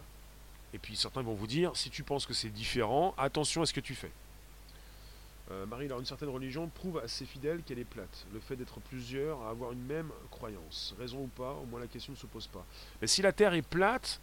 [0.74, 3.74] Et puis certains vont vous dire, si tu penses que c'est différent, attention à ce
[3.74, 4.12] que tu fais.
[5.52, 8.26] Euh, Marie, alors une certaine religion prouve à ses fidèles qu'elle est plate.
[8.34, 10.94] Le fait d'être plusieurs à avoir une même croyance.
[11.00, 12.64] Raison ou pas, au moins la question ne se pose pas.
[13.02, 14.20] Mais si la Terre est plate,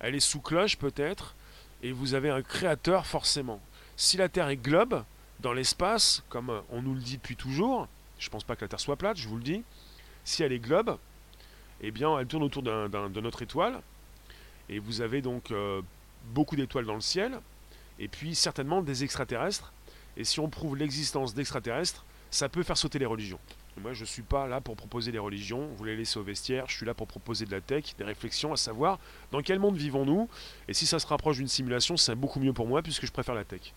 [0.00, 1.36] elle est sous cloche peut-être,
[1.82, 3.60] et vous avez un créateur forcément.
[3.96, 5.04] Si la Terre est globe,
[5.38, 7.86] dans l'espace, comme on nous le dit depuis toujours,
[8.18, 9.62] je ne pense pas que la Terre soit plate, je vous le dis,
[10.24, 10.98] si elle est globe,
[11.80, 13.80] eh bien elle tourne autour de notre étoile,
[14.68, 15.80] et vous avez donc euh,
[16.32, 17.38] beaucoup d'étoiles dans le ciel,
[17.98, 19.72] et puis certainement des extraterrestres.
[20.16, 23.38] Et si on prouve l'existence d'extraterrestres, ça peut faire sauter les religions.
[23.80, 26.64] moi, je ne suis pas là pour proposer des religions, vous les laissez au vestiaire,
[26.68, 28.98] je suis là pour proposer de la tech, des réflexions, à savoir
[29.30, 30.28] dans quel monde vivons-nous,
[30.68, 33.34] et si ça se rapproche d'une simulation, c'est beaucoup mieux pour moi, puisque je préfère
[33.34, 33.72] la tech.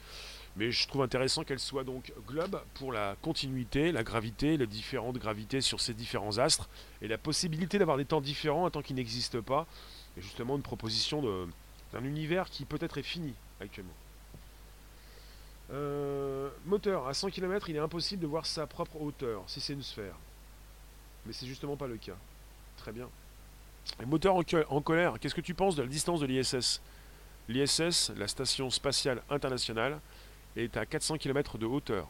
[0.55, 5.17] Mais je trouve intéressant qu'elle soit donc globe pour la continuité, la gravité, les différentes
[5.17, 6.69] gravités sur ces différents astres,
[7.01, 9.67] et la possibilité d'avoir des temps différents un temps qui n'existe pas,
[10.21, 11.21] justement une proposition
[11.93, 13.93] d'un univers qui peut-être est fini actuellement.
[15.71, 19.73] Euh, moteur, à 100 km, il est impossible de voir sa propre hauteur, si c'est
[19.73, 20.15] une sphère.
[21.25, 22.17] Mais c'est justement pas le cas.
[22.77, 23.07] Très bien.
[24.01, 26.81] Et moteur en, en colère, qu'est-ce que tu penses de la distance de l'ISS
[27.47, 29.99] L'ISS, la Station Spatiale Internationale,
[30.55, 32.07] est à 400 km de hauteur.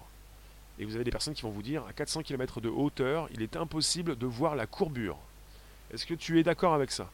[0.78, 3.42] Et vous avez des personnes qui vont vous dire, à 400 km de hauteur, il
[3.42, 5.18] est impossible de voir la courbure.
[5.92, 7.10] Est-ce que tu es d'accord avec ça?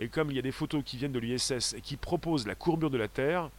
[0.00, 2.54] Et comme il y a des photos qui viennent de l'ISS et qui proposent la
[2.54, 3.50] courbure de la Terre,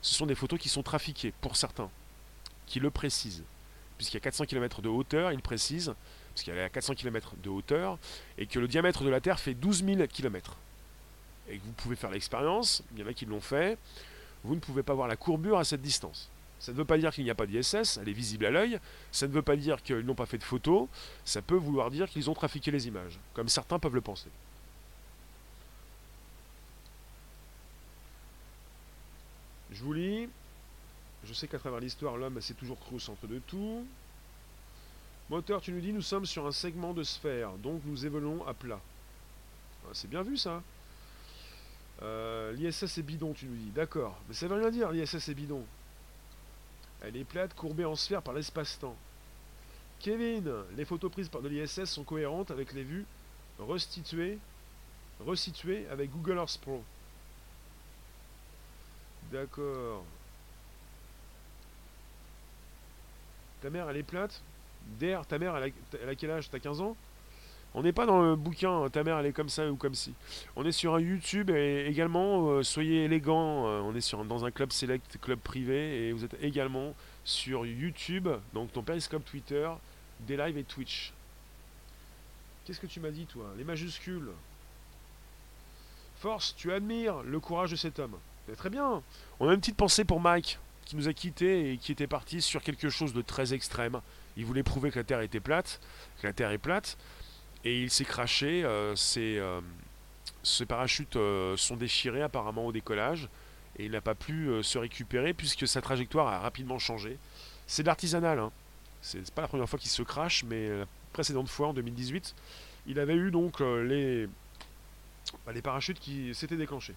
[0.00, 1.90] ce sont des photos qui sont trafiquées, pour certains,
[2.66, 3.42] qui le précisent.
[3.96, 5.92] Puisqu'il y a 400 km de hauteur, il précise,
[6.32, 7.98] puisqu'il y a 400 km de hauteur,
[8.38, 10.56] et que le diamètre de la Terre fait 12 000 km.
[11.48, 13.76] Et que vous pouvez faire l'expérience, il y en a qui l'ont fait,
[14.44, 16.30] vous ne pouvez pas voir la courbure à cette distance.
[16.60, 18.78] Ça ne veut pas dire qu'il n'y a pas d'ISS, elle est visible à l'œil,
[19.10, 20.86] ça ne veut pas dire qu'ils n'ont pas fait de photos,
[21.24, 24.28] ça peut vouloir dire qu'ils ont trafiqué les images, comme certains peuvent le penser.
[29.72, 30.28] Je vous lis.
[31.24, 33.84] Je sais qu'à travers l'histoire, l'homme s'est toujours cru au centre de tout.
[35.30, 38.54] Moteur, tu nous dis, nous sommes sur un segment de sphère, donc nous évoluons à
[38.54, 38.80] plat.
[39.84, 40.62] Ah, c'est bien vu ça.
[42.02, 43.70] Euh, L'ISS est bidon, tu nous dis.
[43.70, 44.18] D'accord.
[44.28, 45.64] Mais ça veut rien dire, l'ISS est bidon.
[47.02, 48.96] Elle est plate, courbée en sphère par l'espace-temps.
[50.00, 53.04] Kevin, les photos prises par de l'ISS sont cohérentes avec les vues
[53.58, 54.38] restituées,
[55.20, 56.82] resituées avec Google Earth Pro.
[59.32, 60.04] D'accord.
[63.60, 64.42] Ta mère, elle est plate?
[64.98, 66.48] Der, ta mère, elle a, quel âge?
[66.50, 66.96] T'as 15 ans?
[67.74, 70.14] On n'est pas dans le bouquin, ta mère, elle est comme ça ou comme ci.
[70.56, 74.46] On est sur un YouTube et également, euh, soyez élégant, euh, on est sur, dans
[74.46, 79.68] un club select, club privé, et vous êtes également sur YouTube, donc ton périscope Twitter,
[80.20, 81.12] des lives et Twitch.
[82.64, 83.46] Qu'est-ce que tu m'as dit, toi?
[83.58, 84.30] Les majuscules.
[86.20, 88.16] Force, tu admires le courage de cet homme.
[88.56, 89.02] Très bien.
[89.40, 92.40] On a une petite pensée pour Mike, qui nous a quittés et qui était parti
[92.40, 94.00] sur quelque chose de très extrême.
[94.36, 95.80] Il voulait prouver que la Terre était plate,
[96.20, 96.96] que la Terre est plate,
[97.64, 98.64] et il s'est craché.
[98.64, 99.60] Euh, ses, euh,
[100.66, 103.28] parachutes euh, sont déchirés apparemment au décollage,
[103.78, 107.18] et il n'a pas pu se récupérer puisque sa trajectoire a rapidement changé.
[107.66, 108.38] C'est de l'artisanal.
[108.38, 108.50] Hein.
[109.02, 112.34] C'est pas la première fois qu'il se crache, mais la précédente fois, en 2018,
[112.86, 116.94] il avait eu donc bah, les parachutes qui s'étaient déclenchés.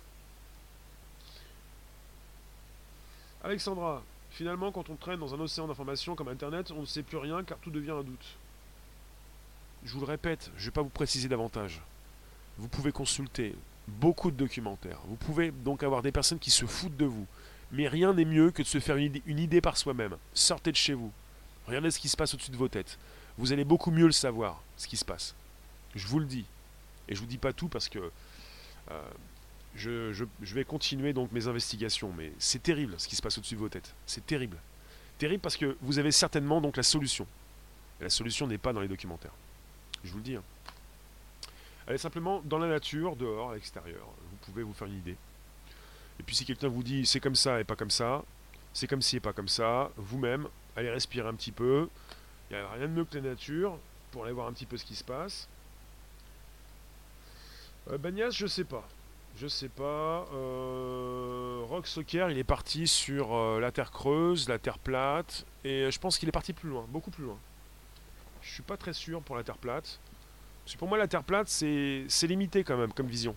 [3.43, 7.17] Alexandra, finalement, quand on traîne dans un océan d'informations comme Internet, on ne sait plus
[7.17, 8.37] rien car tout devient un doute.
[9.83, 11.81] Je vous le répète, je ne vais pas vous préciser davantage.
[12.57, 13.55] Vous pouvez consulter
[13.87, 14.99] beaucoup de documentaires.
[15.07, 17.25] Vous pouvez donc avoir des personnes qui se foutent de vous.
[17.71, 20.17] Mais rien n'est mieux que de se faire une idée, par soi-même.
[20.33, 21.11] Sortez de chez vous.
[21.65, 22.99] Regardez ce qui se passe au-dessus de vos têtes.
[23.37, 25.35] Vous allez beaucoup mieux le savoir, ce qui se passe.
[25.95, 26.45] Je vous le dis.
[27.07, 29.01] Et je vous dis pas tout parce que euh,
[29.75, 33.59] je, vais continuer donc mes investigations, mais c'est terrible ce qui se passe au-dessus de
[33.59, 33.93] vos têtes.
[34.05, 34.57] C'est terrible.
[35.17, 37.27] Terrible parce que vous avez certainement donc la solution.
[37.99, 39.33] la solution n'est pas dans les documentaires.
[40.03, 40.35] Je vous le dis.
[40.35, 40.43] Hein.
[41.87, 44.05] Elle est simplement dans la nature, dehors, à l'extérieur.
[44.31, 45.17] Vous pouvez vous faire une idée.
[46.19, 48.23] Et puis si quelqu'un vous dit c'est comme ça et pas comme ça,
[48.73, 51.89] c'est comme ci et pas comme ça, vous-même, allez respirer un petit peu.
[52.49, 53.77] Il n'y a rien de mieux que la nature
[54.11, 55.47] pour aller voir un petit peu ce qui se passe.
[57.89, 58.87] Euh, Bagnas, je sais pas.
[59.35, 60.27] Je sais pas.
[60.33, 65.89] Euh, Rock Soccer, il est parti sur euh, la Terre creuse, la Terre plate, et
[65.89, 67.37] je pense qu'il est parti plus loin, beaucoup plus loin.
[68.41, 69.99] Je suis pas très sûr pour la Terre plate.
[70.63, 73.35] Parce que pour moi, la Terre plate, c'est limité quand même comme vision.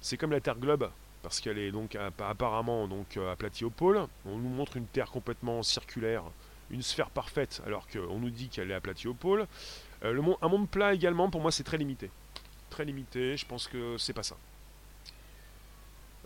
[0.00, 0.90] C'est comme la Terre globe,
[1.22, 4.06] parce qu'elle est donc apparemment donc euh, aplatie au pôle.
[4.24, 6.22] On nous montre une Terre complètement circulaire,
[6.70, 9.46] une sphère parfaite, alors qu'on nous dit qu'elle est aplatie au pôle.
[10.02, 12.10] le un monde plat également, pour moi, c'est très limité
[12.70, 13.36] très limité.
[13.36, 14.36] Je pense que c'est pas ça.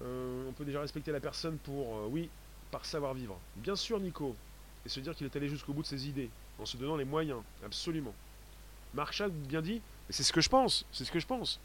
[0.03, 2.29] Euh, on peut déjà respecter la personne pour, euh, oui,
[2.71, 3.39] par savoir-vivre.
[3.57, 4.37] Bien sûr, Nico.
[4.87, 6.29] Et se dire qu'il est allé jusqu'au bout de ses idées,
[6.59, 8.15] en se donnant les moyens, absolument.
[8.93, 9.81] Marshall, bien dit,
[10.11, 11.59] c'est ce que je pense, c'est ce que je pense.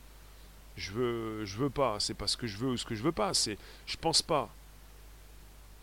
[0.77, 3.03] Je veux, je veux pas, c'est pas ce que je veux ou ce que je
[3.03, 4.49] veux pas, c'est, je pense pas.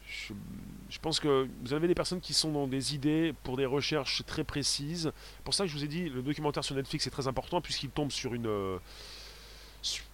[0.09, 4.25] Je, pense que vous avez des personnes qui sont dans des idées pour des recherches
[4.25, 5.13] très précises.
[5.45, 7.91] Pour ça que je vous ai dit, le documentaire sur Netflix est très important puisqu'il
[7.91, 8.47] tombe sur une...
[8.47, 8.79] Euh,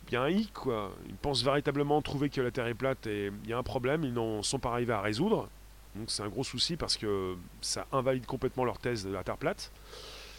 [0.08, 0.92] il y a un hic, quoi.
[1.08, 4.04] Ils pensent véritablement trouver que la Terre est plate et il y a un problème,
[4.04, 5.48] ils n'en sont pas arrivés à résoudre.
[5.94, 9.38] Donc c'est un gros souci parce que ça invalide complètement leur thèse de la Terre
[9.38, 9.70] plate.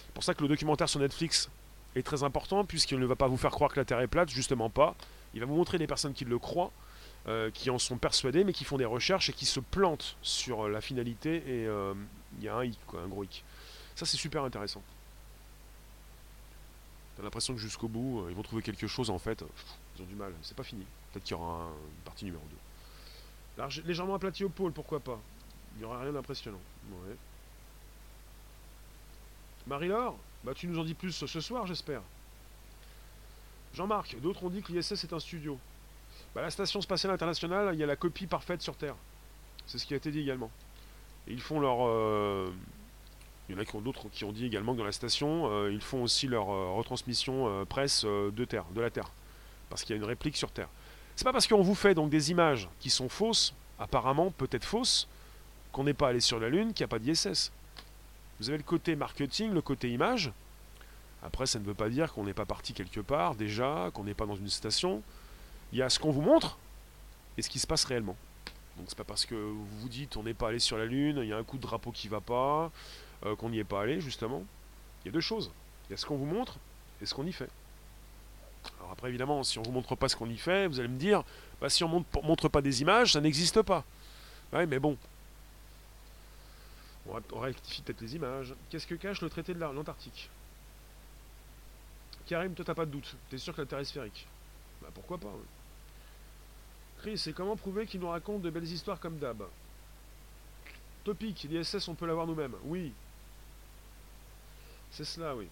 [0.06, 1.49] C'est pour ça que le documentaire sur Netflix
[1.95, 4.30] est très important puisqu'il ne va pas vous faire croire que la Terre est plate,
[4.30, 4.95] justement pas.
[5.34, 6.72] Il va vous montrer des personnes qui le croient
[7.26, 10.67] euh, qui en sont persuadés, mais qui font des recherches et qui se plantent sur
[10.67, 11.93] la finalité, et euh,
[12.38, 13.45] il y a un hic, quoi, un gros hic.
[13.95, 14.84] Ça, c'est super intéressant.
[17.15, 19.41] T'as l'impression que jusqu'au bout, euh, ils vont trouver quelque chose, en fait,
[19.95, 20.86] ils ont du mal, c'est pas fini.
[21.11, 22.43] Peut-être qu'il y aura une partie numéro
[23.57, 23.84] 2.
[23.86, 25.17] Légèrement aplati au pôle, pourquoi pas
[25.76, 26.59] Il n'y aura rien d'impressionnant.
[29.65, 32.01] Marie-Laure Bah tu nous en dis plus ce soir, j'espère.
[33.74, 35.57] Jean-Marc, d'autres ont dit que l'ISS est un studio.
[36.36, 38.95] Bah, la station spatiale internationale, il y a la copie parfaite sur Terre.
[39.67, 40.49] C'est ce qui a été dit également.
[41.27, 41.77] Ils font leur.
[41.81, 42.51] Euh,
[43.47, 45.49] il y en a qui ont d'autres qui ont dit également que dans la station,
[45.51, 49.11] euh, ils font aussi leur euh, retransmission presse de Terre, de la Terre.
[49.69, 50.69] Parce qu'il y a une réplique sur Terre.
[51.15, 55.07] C'est pas parce qu'on vous fait donc des images qui sont fausses, apparemment peut-être fausses,
[55.71, 57.51] qu'on n'est pas allé sur la Lune, qu'il n'y a pas d'ISS.
[58.39, 60.31] Vous avez le côté marketing, le côté image.
[61.21, 64.15] Après, ça ne veut pas dire qu'on n'est pas parti quelque part déjà, qu'on n'est
[64.15, 65.03] pas dans une station.
[65.74, 66.57] Il y a ce qu'on vous montre
[67.36, 68.15] et ce qui se passe réellement.
[68.78, 71.17] Donc c'est pas parce que vous vous dites on n'est pas allé sur la Lune,
[71.21, 72.71] il y a un coup de drapeau qui va pas,
[73.26, 74.43] euh, qu'on n'y est pas allé justement.
[75.03, 75.51] Il y a deux choses.
[75.89, 76.57] Il y a ce qu'on vous montre
[77.01, 77.49] et ce qu'on y fait.
[78.80, 80.97] Alors après évidemment, si on vous montre pas ce qu'on y fait, vous allez me
[80.97, 81.24] dire,
[81.59, 83.84] bah, si on montre, montre pas des images, ça n'existe pas.
[84.53, 84.95] Ouais, mais bon.
[87.07, 88.53] On rectifie peut-être les images.
[88.69, 90.30] Qu'est-ce que cache le traité de l'Antarctique?
[92.28, 93.15] Karim, toi t'as pas de doute.
[93.30, 94.28] T'es sûr que la Terre est sphérique?
[94.82, 95.34] Bah pourquoi pas
[97.06, 99.43] Et comment prouver qu'il nous raconte de belles histoires comme d'hab?
[101.04, 102.56] Topic, l'ISS on peut l'avoir nous-mêmes.
[102.64, 102.93] Oui.
[104.91, 105.47] C'est cela, oui.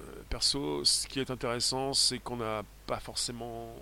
[0.00, 3.74] Euh, perso, ce qui est intéressant, c'est qu'on n'a pas forcément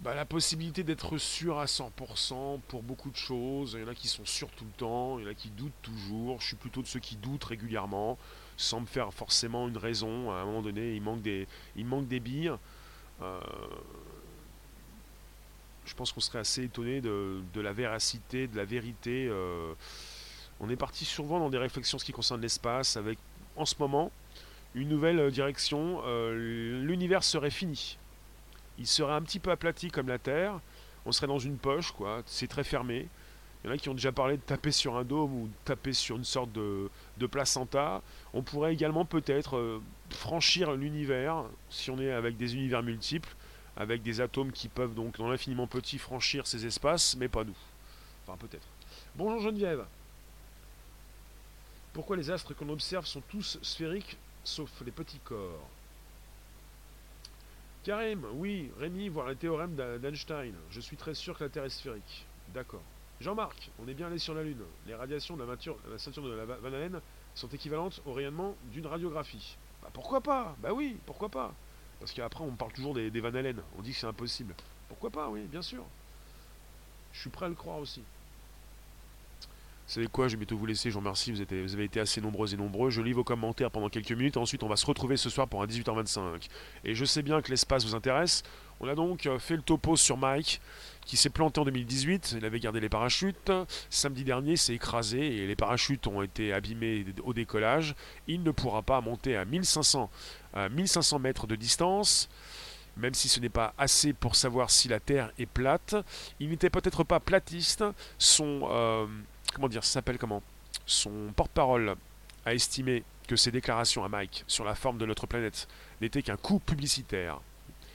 [0.00, 3.74] bah, la possibilité d'être sûr à 100% pour beaucoup de choses.
[3.74, 5.50] Il y en a qui sont sûrs tout le temps, il y en a qui
[5.50, 6.40] doutent toujours.
[6.40, 8.16] Je suis plutôt de ceux qui doutent régulièrement,
[8.56, 10.30] sans me faire forcément une raison.
[10.30, 11.46] À un moment donné, il manque des,
[11.76, 12.52] il manque des billes.
[13.22, 13.40] Euh,
[15.86, 19.28] je pense qu'on serait assez étonné de, la véracité, de la vérité.
[19.30, 19.72] Euh.
[20.60, 23.18] on est parti souvent dans des réflexions ce qui concerne l'espace, avec
[23.56, 24.10] en ce moment
[24.74, 26.02] une nouvelle direction.
[26.04, 27.98] Euh, l'univers serait fini.
[28.78, 30.60] Il serait un petit peu aplati comme la Terre.
[31.06, 32.22] On serait dans une poche, quoi.
[32.26, 33.08] C'est très fermé.
[33.62, 35.52] Il y en a qui ont déjà parlé de taper sur un dôme ou de
[35.64, 36.90] taper sur une sorte de,
[37.30, 38.02] placenta.
[38.34, 43.34] On pourrait également peut-être euh, franchir l'univers, si on est avec des univers multiples,
[43.76, 47.56] avec des atomes qui peuvent donc dans l'infiniment petit franchir ces espaces, mais pas nous.
[48.26, 48.66] Enfin peut-être.
[49.14, 49.84] Bonjour Geneviève.
[51.92, 55.68] Pourquoi les astres qu'on observe sont tous sphériques sauf les petits corps?
[57.84, 60.54] Karim, oui, Rémi, voir le théorème d'Einstein.
[60.70, 62.26] Je suis très sûr que la Terre est sphérique.
[62.52, 62.82] D'accord.
[63.20, 64.62] Jean-Marc, on est bien allé sur la Lune.
[64.86, 65.54] Les radiations de la,
[65.90, 67.00] la ceinture de la Van Allen
[67.34, 69.56] sont équivalentes au rayonnement d'une radiographie.
[69.82, 70.56] Bah pourquoi pas?
[70.58, 71.54] Bah oui, pourquoi pas?
[71.98, 73.62] Parce qu'après, on parle toujours des, Van Allen.
[73.78, 74.54] On dit que c'est impossible.
[74.88, 75.84] Pourquoi pas, oui, bien sûr.
[77.12, 78.02] Je suis prêt à le croire aussi.
[79.86, 82.20] Vous savez quoi, je vais bientôt vous laisser, je vous remercie, vous, avez été assez
[82.20, 82.90] nombreux et nombreux.
[82.90, 85.62] Je lis vos commentaires pendant quelques minutes, ensuite on va se retrouver ce soir pour
[85.62, 86.48] un 18h25.
[86.84, 88.42] Et je sais bien que l'espace vous intéresse.
[88.80, 90.60] On a donc euh, fait le topo sur Mike,
[91.02, 93.52] qui s'est planté en 2018, il avait gardé les parachutes.
[93.88, 97.94] Samedi dernier, s'est écrasé et les parachutes ont été abîmés au décollage.
[98.26, 100.10] Il ne pourra pas monter à 1500
[100.68, 102.28] 1500 mètres de distance,
[102.96, 105.94] même si ce n'est pas assez pour savoir si la Terre est plate.
[106.40, 107.84] Il n'était peut-être pas platiste.
[108.18, 109.06] Son euh,
[109.54, 110.42] comment dire, s'appelle comment
[110.86, 111.96] Son porte-parole
[112.44, 115.68] a estimé que ses déclarations à Mike sur la forme de notre planète
[116.00, 117.40] n'étaient qu'un coup publicitaire.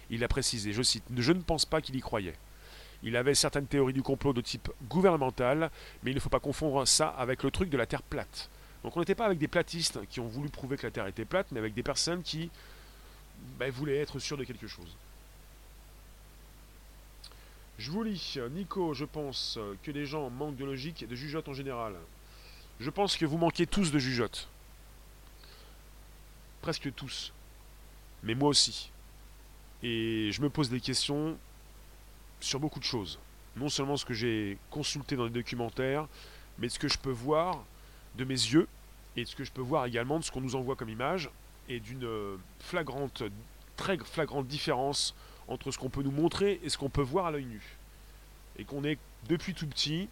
[0.10, 2.36] Il a précisé, je cite, Je ne pense pas qu'il y croyait.
[3.04, 5.72] Il avait certaines théories du complot de type gouvernemental,
[6.04, 8.50] mais il ne faut pas confondre ça avec le truc de la Terre plate.
[8.84, 11.26] Donc on n'était pas avec des platistes qui ont voulu prouver que la Terre était
[11.26, 12.52] plate, mais avec des personnes qui
[13.58, 14.96] ben, voulaient être sûres de quelque chose.
[17.82, 21.50] Je vous lis, Nico, je pense que les gens manquent de logique et de jugeote
[21.50, 21.96] en général.
[22.80, 24.48] Je pense que vous manquez tous de jugeote.
[26.62, 27.34] Presque tous.
[28.22, 28.92] Mais moi aussi.
[29.82, 31.40] Et je me pose des questions
[32.40, 33.18] sur beaucoup de choses.
[33.56, 36.08] Non seulement ce que j'ai consulté dans les documentaires,
[36.60, 37.64] mais ce que je peux voir
[38.16, 38.68] de mes yeux
[39.18, 41.32] et de ce que je peux voir également de ce qu'on nous envoie comme image
[41.68, 43.24] et d'une euh, flagrante,
[43.76, 45.16] très flagrante différence
[45.52, 47.62] entre ce qu'on peut nous montrer et ce qu'on peut voir à l'œil nu.
[48.58, 48.98] Et qu'on est
[49.28, 50.08] depuis tout petit,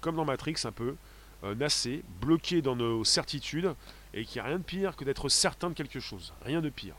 [0.00, 0.96] comme dans Matrix un peu,
[1.44, 3.74] euh, nassé, bloqué dans nos certitudes,
[4.14, 6.32] et qu'il n'y a rien de pire que d'être certain de quelque chose.
[6.44, 6.94] Rien de pire.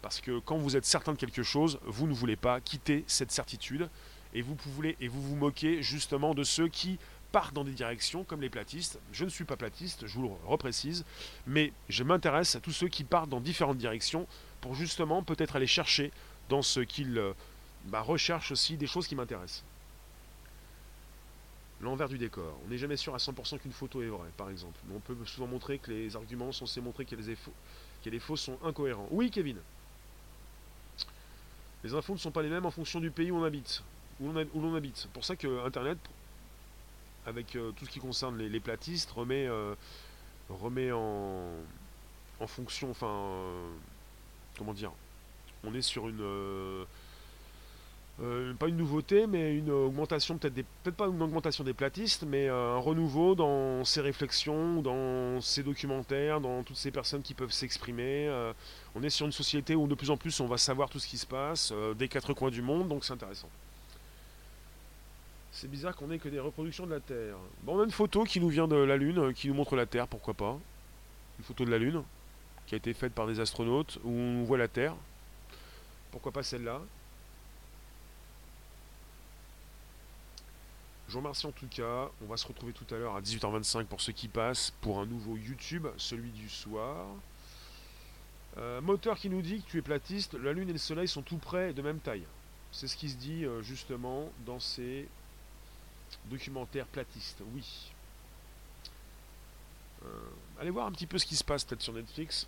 [0.00, 3.30] Parce que quand vous êtes certain de quelque chose, vous ne voulez pas quitter cette
[3.30, 3.88] certitude,
[4.34, 6.98] et vous pouvez et vous vous moquez justement de ceux qui
[7.32, 8.98] partent dans des directions comme les platistes.
[9.12, 11.04] Je ne suis pas platiste, je vous le reprécise,
[11.46, 14.26] mais je m'intéresse à tous ceux qui partent dans différentes directions
[14.60, 16.12] pour justement peut-être aller chercher
[16.48, 17.32] dans ce qu'ils euh,
[17.86, 19.64] bah, recherchent aussi des choses qui m'intéressent.
[21.80, 22.56] L'envers du décor.
[22.64, 24.78] On n'est jamais sûr à 100% qu'une photo est vraie, par exemple.
[24.86, 27.52] Mais on peut souvent montrer que les arguments sont censés montrer que les, faux,
[28.04, 29.08] que les faux sont incohérents.
[29.10, 29.58] Oui, Kevin?
[31.82, 33.82] Les infos ne sont pas les mêmes en fonction du pays où on habite.
[34.20, 34.96] où l'on habite.
[34.96, 35.98] C'est pour ça que Internet,
[37.26, 39.74] avec euh, tout ce qui concerne les, platistes, remet, euh,
[40.48, 41.50] remet en,
[42.38, 43.40] en fonction, enfin,
[44.56, 44.92] comment dire,
[45.64, 46.86] on est sur une
[48.20, 52.48] euh, pas une nouveauté, mais une augmentation, peut-être peut pas une augmentation des platistes, mais
[52.48, 57.52] euh, un renouveau dans ses réflexions, dans ses documentaires, dans toutes ces personnes qui peuvent
[57.52, 58.28] s'exprimer.
[58.28, 58.52] Euh,
[58.94, 61.08] on est sur une société où de plus en plus on va savoir tout ce
[61.08, 63.48] qui se passe des quatre coins du monde, donc c'est intéressant.
[65.50, 67.36] C'est bizarre qu'on ait que des reproductions de la Terre.
[67.62, 69.86] Bon, on a une photo qui nous vient de la Lune, qui nous montre la
[69.86, 70.58] Terre, pourquoi pas.
[71.38, 72.02] Une photo de la Lune,
[72.66, 74.94] qui a été faite par des astronautes, où on voit la Terre.
[76.12, 76.80] Pourquoi pas celle-là?
[81.08, 82.10] Je vous remercie en tout cas.
[82.22, 85.06] On va se retrouver tout à l'heure à 18h25 pour ceux qui passent pour un
[85.06, 87.06] nouveau YouTube, celui du soir.
[88.58, 91.22] Euh, moteur qui nous dit que tu es platiste, la Lune et le Soleil sont
[91.22, 92.24] tout près de même taille.
[92.70, 95.08] C'est ce qui se dit euh, justement dans ces
[96.26, 97.42] documentaires platistes.
[97.54, 97.92] Oui.
[100.04, 100.08] Euh,
[100.60, 102.46] allez voir un petit peu ce qui se passe peut-être sur Netflix.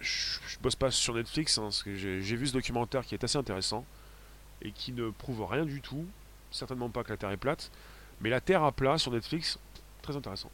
[0.00, 3.38] Je, bosse pas sur Netflix hein, parce que j'ai vu ce documentaire qui est assez
[3.38, 3.84] intéressant
[4.62, 6.06] et qui ne prouve rien du tout
[6.50, 7.70] certainement pas que la Terre est plate,
[8.20, 9.58] mais la Terre à plat sur Netflix,
[10.02, 10.50] très intéressant.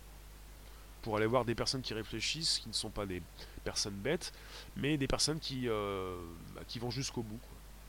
[1.03, 3.23] Pour aller voir des personnes qui réfléchissent, qui ne sont pas des
[3.63, 4.33] personnes bêtes,
[4.77, 6.17] mais des personnes qui, euh,
[6.55, 7.41] bah, qui vont jusqu'au bout,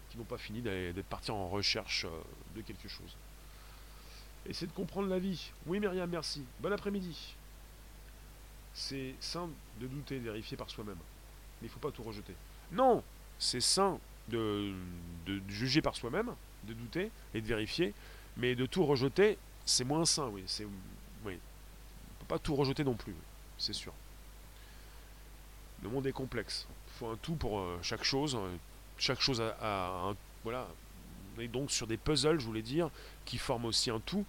[0.10, 2.10] qui n'ont pas fini d'être partis en recherche euh,
[2.56, 3.16] de quelque chose.
[4.52, 5.52] C'est de comprendre la vie.
[5.66, 6.44] Oui Myriam, merci.
[6.60, 7.36] Bon après-midi.
[8.74, 9.50] C'est sain
[9.80, 10.98] de douter, vérifier par soi-même.
[11.66, 12.36] Il ne faut pas tout rejeter.
[12.72, 13.04] Non
[13.40, 14.72] C'est sain de,
[15.48, 16.36] juger par soi-même,
[16.66, 17.96] de douter et de vérifier,
[18.38, 20.46] mais de tout rejeter, c'est moins sain, oui.
[21.26, 21.40] Oui.
[21.40, 23.16] On peut pas tout rejeter non plus,
[23.58, 23.94] c'est sûr.
[25.82, 26.68] Le monde est complexe.
[26.70, 28.38] Il faut un tout pour euh, chaque chose.
[29.00, 30.16] Chaque chose a, un.
[30.44, 30.68] Voilà.
[31.36, 32.92] On est donc sur des puzzles, je voulais dire,
[33.26, 34.24] qui forment aussi un tout.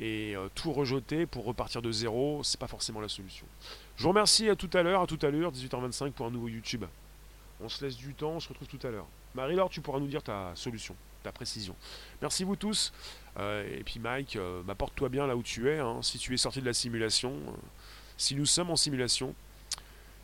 [0.00, 3.46] Et euh, tout rejeter pour repartir de zéro, c'est pas forcément la solution.
[4.02, 6.48] Je vous remercie à tout à l'heure, à tout à l'heure, 18h25 pour un nouveau
[6.48, 6.84] YouTube.
[7.60, 9.06] On se laisse du temps, on se retrouve tout à l'heure.
[9.36, 11.76] Marie-Laure, tu pourras nous dire ta solution ta précision.
[12.20, 12.92] Merci vous tous.
[13.38, 14.74] Euh, et puis Mike, euh, bah,
[15.08, 15.78] bien là où tu es.
[15.78, 16.00] Hein.
[16.02, 17.52] si tu es sorti de la simulation, euh,
[18.16, 19.36] si nous sommes en simulation,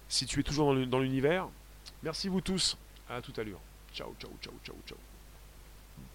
[0.08, 1.46] si tu es toujours dans l'univers,
[2.02, 2.76] merci vous tous.
[3.08, 3.60] À toute allure.
[3.94, 4.98] Ciao, ciao, ciao, ciao, ciao.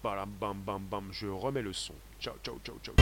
[0.02, 1.08] Bam, bam, bam, bam.
[1.12, 1.94] Je remets le son.
[2.20, 2.94] Ciao, ciao, ciao, ciao.